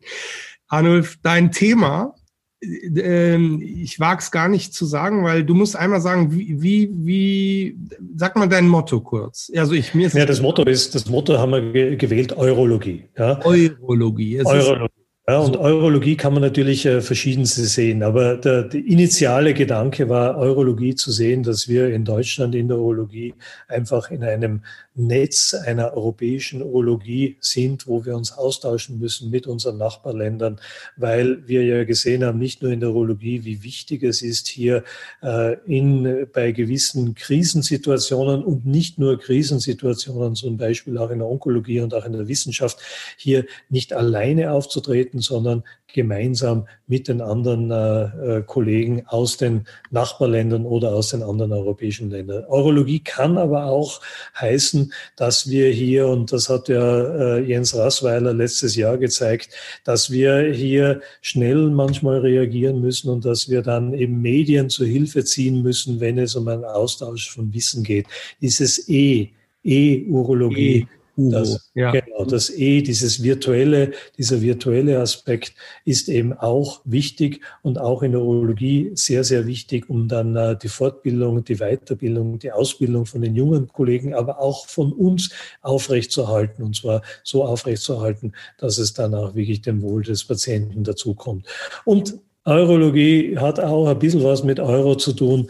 Arnulf, 0.69 1.17
dein 1.21 1.51
Thema, 1.51 2.15
äh, 2.61 3.35
ich 3.35 3.99
wage 3.99 4.19
es 4.21 4.31
gar 4.31 4.47
nicht 4.47 4.73
zu 4.73 4.85
sagen, 4.85 5.23
weil 5.23 5.43
du 5.43 5.53
musst 5.53 5.75
einmal 5.75 6.01
sagen, 6.01 6.33
wie, 6.33 6.61
wie, 6.61 6.89
wie, 6.93 7.77
sag 8.15 8.35
mal 8.35 8.47
dein 8.47 8.67
Motto 8.67 9.01
kurz. 9.01 9.51
Also 9.55 9.73
ich 9.73 9.93
mir 9.93 10.07
ja, 10.09 10.25
das 10.25 10.41
Motto 10.41 10.63
ist, 10.63 10.95
das 10.95 11.07
Motto 11.07 11.37
haben 11.37 11.51
wir 11.51 11.97
gewählt, 11.97 12.35
Eurologie. 12.37 13.09
Ja? 13.17 13.43
Eurologie. 13.45 14.37
Es 14.37 14.45
Eurologie. 14.45 14.93
Ja, 15.29 15.39
und 15.39 15.57
Eurologie 15.57 16.15
kann 16.15 16.31
man 16.31 16.41
natürlich 16.41 16.85
äh, 16.85 17.01
verschiedenste 17.01 17.65
sehen, 17.65 18.01
aber 18.01 18.37
der, 18.37 18.63
der 18.63 18.79
initiale 18.85 19.53
Gedanke 19.53 20.07
war, 20.07 20.37
Eurologie 20.37 20.95
zu 20.95 21.11
sehen, 21.11 21.43
dass 21.43 21.67
wir 21.67 21.89
in 21.89 22.05
Deutschland 22.05 22.55
in 22.55 22.69
der 22.69 22.77
Urologie 22.77 23.33
einfach 23.67 24.09
in 24.09 24.23
einem 24.23 24.61
Netz 24.97 25.53
einer 25.53 25.93
europäischen 25.93 26.61
Urologie 26.61 27.37
sind, 27.39 27.87
wo 27.87 28.03
wir 28.03 28.15
uns 28.15 28.31
austauschen 28.31 28.99
müssen 28.99 29.29
mit 29.29 29.45
unseren 29.45 29.77
Nachbarländern, 29.77 30.59
weil 30.95 31.47
wir 31.47 31.63
ja 31.63 31.83
gesehen 31.83 32.23
haben, 32.23 32.39
nicht 32.39 32.61
nur 32.61 32.71
in 32.71 32.79
der 32.79 32.89
Urologie, 32.89 33.45
wie 33.45 33.63
wichtig 33.63 34.03
es 34.03 34.21
ist, 34.21 34.47
hier 34.47 34.83
äh, 35.21 35.57
in, 35.65 36.27
bei 36.33 36.51
gewissen 36.51 37.13
Krisensituationen 37.13 38.43
und 38.43 38.65
nicht 38.65 38.97
nur 38.97 39.19
Krisensituationen, 39.19 40.35
zum 40.35 40.57
Beispiel 40.57 40.97
auch 40.97 41.11
in 41.11 41.19
der 41.19 41.27
Onkologie 41.27 41.81
und 41.81 41.93
auch 41.93 42.05
in 42.05 42.13
der 42.13 42.27
Wissenschaft, 42.27 42.79
hier 43.17 43.45
nicht 43.69 43.93
alleine 43.93 44.51
aufzutreten, 44.51 45.21
sondern 45.21 45.63
gemeinsam 45.93 46.67
mit 46.87 47.07
den 47.07 47.21
anderen 47.21 47.71
äh, 47.71 48.37
äh, 48.37 48.43
Kollegen 48.43 49.05
aus 49.07 49.37
den 49.37 49.65
Nachbarländern 49.89 50.65
oder 50.65 50.93
aus 50.93 51.09
den 51.09 51.23
anderen 51.23 51.53
europäischen 51.53 52.09
Ländern. 52.09 52.45
Eurologie 52.45 52.99
kann 52.99 53.37
aber 53.37 53.65
auch 53.65 54.01
heißen, 54.39 54.93
dass 55.15 55.49
wir 55.49 55.69
hier, 55.69 56.07
und 56.07 56.31
das 56.31 56.49
hat 56.49 56.67
ja 56.69 57.37
äh, 57.37 57.39
Jens 57.39 57.75
Rassweiler 57.75 58.33
letztes 58.33 58.75
Jahr 58.75 58.97
gezeigt, 58.97 59.49
dass 59.85 60.11
wir 60.11 60.53
hier 60.53 61.01
schnell 61.21 61.69
manchmal 61.69 62.19
reagieren 62.19 62.81
müssen 62.81 63.09
und 63.09 63.25
dass 63.25 63.49
wir 63.49 63.61
dann 63.61 63.93
eben 63.93 64.21
Medien 64.21 64.69
zur 64.69 64.87
Hilfe 64.87 65.23
ziehen 65.23 65.61
müssen, 65.61 65.99
wenn 65.99 66.17
es 66.19 66.35
um 66.35 66.47
einen 66.47 66.65
Austausch 66.65 67.31
von 67.31 67.53
Wissen 67.53 67.83
geht. 67.83 68.07
Dieses 68.41 68.87
E, 68.89 69.29
E-Urologie. 69.63 70.79
E 70.79 70.96
Ugo. 71.17 71.31
Das, 71.31 71.71
ja. 71.73 71.91
Genau, 71.91 72.25
das 72.25 72.49
E, 72.51 72.81
dieses 72.81 73.23
virtuelle, 73.23 73.91
dieser 74.17 74.41
virtuelle 74.41 74.99
Aspekt 74.99 75.53
ist 75.83 76.09
eben 76.09 76.33
auch 76.33 76.81
wichtig 76.85 77.41
und 77.63 77.79
auch 77.79 78.03
in 78.03 78.11
der 78.11 78.21
Urologie 78.21 78.91
sehr, 78.93 79.23
sehr 79.23 79.47
wichtig, 79.47 79.89
um 79.89 80.07
dann 80.07 80.35
äh, 80.35 80.55
die 80.55 80.67
Fortbildung, 80.67 81.43
die 81.43 81.55
Weiterbildung, 81.55 82.37
die 82.37 82.51
Ausbildung 82.51 83.07
von 83.07 83.21
den 83.21 83.35
jungen 83.35 83.67
Kollegen, 83.67 84.13
aber 84.13 84.39
auch 84.39 84.67
von 84.67 84.93
uns 84.93 85.31
aufrechtzuerhalten 85.61 86.63
und 86.63 86.75
zwar 86.75 87.01
so 87.23 87.43
aufrechtzuerhalten, 87.43 88.33
dass 88.59 88.77
es 88.77 88.93
dann 88.93 89.15
auch 89.15 89.33
wirklich 89.33 89.61
dem 89.61 89.81
Wohl 89.81 90.03
des 90.03 90.23
Patienten 90.23 90.83
dazukommt. 90.83 91.47
Und 91.83 92.19
Eurologie 92.45 93.37
hat 93.37 93.59
auch 93.59 93.87
ein 93.87 93.99
bisschen 93.99 94.23
was 94.23 94.43
mit 94.43 94.59
Euro 94.59 94.95
zu 94.95 95.13
tun. 95.13 95.49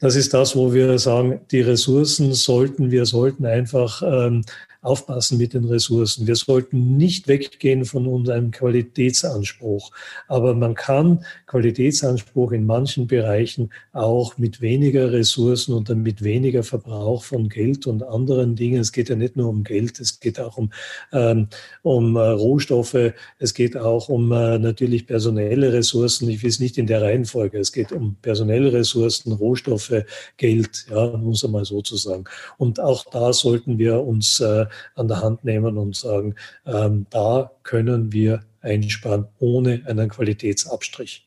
Das 0.00 0.14
ist 0.14 0.34
das, 0.34 0.54
wo 0.54 0.74
wir 0.74 0.98
sagen, 0.98 1.40
die 1.50 1.62
Ressourcen 1.62 2.34
sollten, 2.34 2.90
wir 2.90 3.06
sollten 3.06 3.46
einfach 3.46 4.02
ähm, 4.02 4.42
aufpassen 4.82 5.38
mit 5.38 5.54
den 5.54 5.64
Ressourcen. 5.64 6.26
Wir 6.26 6.36
sollten 6.36 6.96
nicht 6.96 7.28
weggehen 7.28 7.84
von 7.84 8.06
unserem 8.06 8.50
Qualitätsanspruch. 8.50 9.90
Aber 10.28 10.54
man 10.54 10.74
kann 10.74 11.24
Qualitätsanspruch 11.46 12.52
in 12.52 12.66
manchen 12.66 13.06
Bereichen 13.06 13.70
auch 13.92 14.38
mit 14.38 14.60
weniger 14.60 15.12
Ressourcen 15.12 15.74
und 15.74 15.88
dann 15.88 16.02
mit 16.02 16.22
weniger 16.22 16.62
Verbrauch 16.62 17.24
von 17.24 17.48
Geld 17.48 17.86
und 17.86 18.02
anderen 18.02 18.56
Dingen. 18.56 18.80
Es 18.80 18.92
geht 18.92 19.08
ja 19.08 19.16
nicht 19.16 19.36
nur 19.36 19.48
um 19.48 19.64
Geld, 19.64 20.00
es 20.00 20.20
geht 20.20 20.40
auch 20.40 20.56
um, 20.56 20.70
ähm, 21.12 21.48
um 21.82 22.16
äh, 22.16 22.20
Rohstoffe, 22.20 23.12
es 23.38 23.54
geht 23.54 23.76
auch 23.76 24.08
um 24.08 24.32
äh, 24.32 24.58
natürlich 24.58 25.06
personelle 25.06 25.72
Ressourcen. 25.72 26.28
Ich 26.30 26.42
will 26.42 26.50
es 26.50 26.60
nicht 26.60 26.78
in 26.78 26.86
der 26.86 27.02
Reihenfolge. 27.02 27.58
Es 27.58 27.72
geht 27.72 27.92
um 27.92 28.16
personelle 28.22 28.72
Ressourcen, 28.72 29.32
Rohstoffe, 29.32 30.04
Geld, 30.36 30.86
ja, 30.90 31.16
muss 31.16 31.42
man 31.42 31.52
mal 31.52 31.64
so 31.64 31.82
zu 31.82 31.96
sagen. 31.96 32.24
Und 32.58 32.80
auch 32.80 33.04
da 33.10 33.32
sollten 33.32 33.78
wir 33.78 34.00
uns 34.02 34.40
äh, 34.40 34.66
an 34.94 35.08
der 35.08 35.22
Hand 35.22 35.44
nehmen 35.44 35.78
und 35.78 35.96
sagen, 35.96 36.34
ähm, 36.64 37.06
da 37.10 37.50
können 37.62 38.12
wir 38.12 38.42
einsparen 38.60 39.26
ohne 39.38 39.82
einen 39.86 40.08
Qualitätsabstrich. 40.08 41.26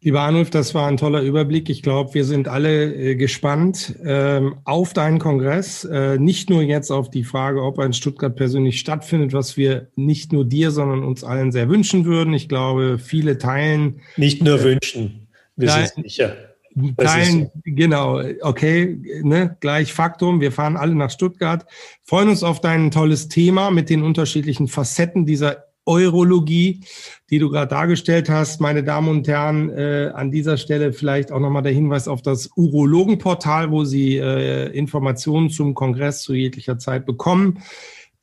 Lieber 0.00 0.20
Arnulf, 0.20 0.50
das 0.50 0.76
war 0.76 0.86
ein 0.86 0.96
toller 0.96 1.22
Überblick. 1.22 1.68
Ich 1.68 1.82
glaube, 1.82 2.14
wir 2.14 2.24
sind 2.24 2.46
alle 2.46 2.94
äh, 2.94 3.14
gespannt 3.16 3.96
ähm, 4.04 4.54
auf 4.62 4.92
deinen 4.92 5.18
Kongress. 5.18 5.82
Äh, 5.84 6.18
nicht 6.18 6.50
nur 6.50 6.62
jetzt 6.62 6.92
auf 6.92 7.10
die 7.10 7.24
Frage, 7.24 7.60
ob 7.64 7.78
er 7.78 7.86
in 7.86 7.92
Stuttgart 7.92 8.36
persönlich 8.36 8.78
stattfindet, 8.78 9.32
was 9.32 9.56
wir 9.56 9.88
nicht 9.96 10.32
nur 10.32 10.44
dir, 10.44 10.70
sondern 10.70 11.02
uns 11.02 11.24
allen 11.24 11.50
sehr 11.50 11.68
wünschen 11.68 12.04
würden. 12.04 12.32
Ich 12.32 12.48
glaube, 12.48 13.00
viele 13.00 13.38
teilen. 13.38 14.00
Nicht 14.16 14.40
nur 14.40 14.60
äh, 14.60 14.64
wünschen, 14.64 15.28
wir 15.56 15.70
sind 15.70 16.04
sicher. 16.04 16.36
Teilen, 16.96 17.50
genau, 17.64 18.20
okay, 18.42 19.00
ne, 19.22 19.56
gleich 19.60 19.92
Faktum. 19.92 20.40
Wir 20.40 20.52
fahren 20.52 20.76
alle 20.76 20.94
nach 20.94 21.10
Stuttgart, 21.10 21.66
freuen 22.04 22.28
uns 22.28 22.42
auf 22.42 22.60
dein 22.60 22.90
tolles 22.90 23.28
Thema 23.28 23.70
mit 23.70 23.90
den 23.90 24.02
unterschiedlichen 24.02 24.68
Facetten 24.68 25.26
dieser 25.26 25.64
Eurologie, 25.88 26.80
die 27.30 27.38
du 27.38 27.50
gerade 27.50 27.68
dargestellt 27.68 28.28
hast. 28.28 28.60
Meine 28.60 28.84
Damen 28.84 29.08
und 29.08 29.26
Herren, 29.26 29.70
äh, 29.70 30.10
an 30.14 30.30
dieser 30.30 30.58
Stelle 30.58 30.92
vielleicht 30.92 31.32
auch 31.32 31.40
nochmal 31.40 31.62
der 31.62 31.72
Hinweis 31.72 32.08
auf 32.08 32.20
das 32.20 32.50
Urologenportal, 32.54 33.70
wo 33.70 33.84
Sie 33.84 34.18
äh, 34.18 34.66
Informationen 34.76 35.48
zum 35.48 35.74
Kongress 35.74 36.22
zu 36.22 36.34
jeglicher 36.34 36.78
Zeit 36.78 37.06
bekommen. 37.06 37.60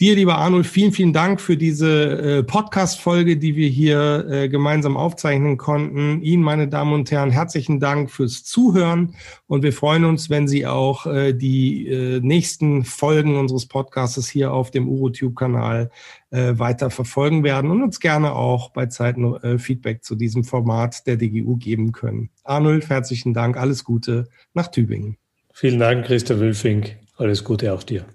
Dir, 0.02 0.16
lieber 0.16 0.38
Arnold, 0.38 0.66
vielen, 0.68 0.92
vielen 0.92 1.14
Dank 1.14 1.40
für 1.40 1.56
diese 1.56 2.40
äh, 2.40 2.44
Podcast-Folge, 2.44 3.38
die 3.38 3.56
wir 3.56 3.70
hier 3.70 4.28
äh, 4.30 4.50
gemeinsam 4.50 4.98
aufzeichnen 4.98 5.56
konnten. 5.56 6.22
Ihnen, 6.22 6.44
meine 6.44 6.68
Damen 6.68 6.92
und 6.92 7.12
Herren, 7.12 7.32
herzlichen 7.32 7.80
Dank 7.80 8.12
fürs 8.12 8.44
Zuhören 8.44 9.16
und 9.48 9.64
wir 9.64 9.72
freuen 9.72 10.04
uns, 10.04 10.30
wenn 10.30 10.50
Sie 10.50 10.68
auch 10.68 11.06
äh, 11.06 11.32
die 11.32 11.88
äh, 11.88 12.20
nächsten 12.20 12.84
Folgen 12.84 13.38
unseres 13.38 13.68
Podcasts 13.68 14.28
hier 14.28 14.52
auf 14.52 14.70
dem 14.70 14.90
UroTube-Kanal 14.90 15.90
äh, 16.30 16.60
weiter 16.60 16.90
verfolgen 16.90 17.46
werden 17.46 17.72
und 17.72 17.82
uns 17.82 18.02
gerne 18.02 18.34
auch 18.34 18.72
bei 18.72 18.88
Zeiten 18.88 19.34
äh, 19.36 19.58
Feedback 19.58 20.04
zu 20.04 20.16
diesem 20.16 20.44
Format 20.44 21.08
der 21.08 21.16
DGU 21.16 21.56
geben 21.56 21.94
können. 21.94 22.32
Arnold, 22.44 22.90
herzlichen 22.90 23.34
Dank, 23.34 23.56
alles 23.56 23.86
Gute 23.86 24.28
nach 24.54 24.68
Tübingen. 24.68 25.16
Vielen 25.54 25.80
Dank, 25.80 26.06
Christa 26.06 26.38
Wülfing. 26.38 26.84
Alles 27.16 27.46
Gute 27.46 27.74
auch 27.74 27.84
dir. 27.84 28.06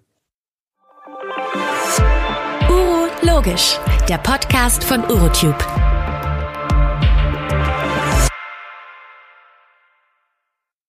Logisch, 3.42 3.78
der 4.06 4.18
Podcast 4.18 4.84
von 4.84 5.00
Urotube. 5.10 5.89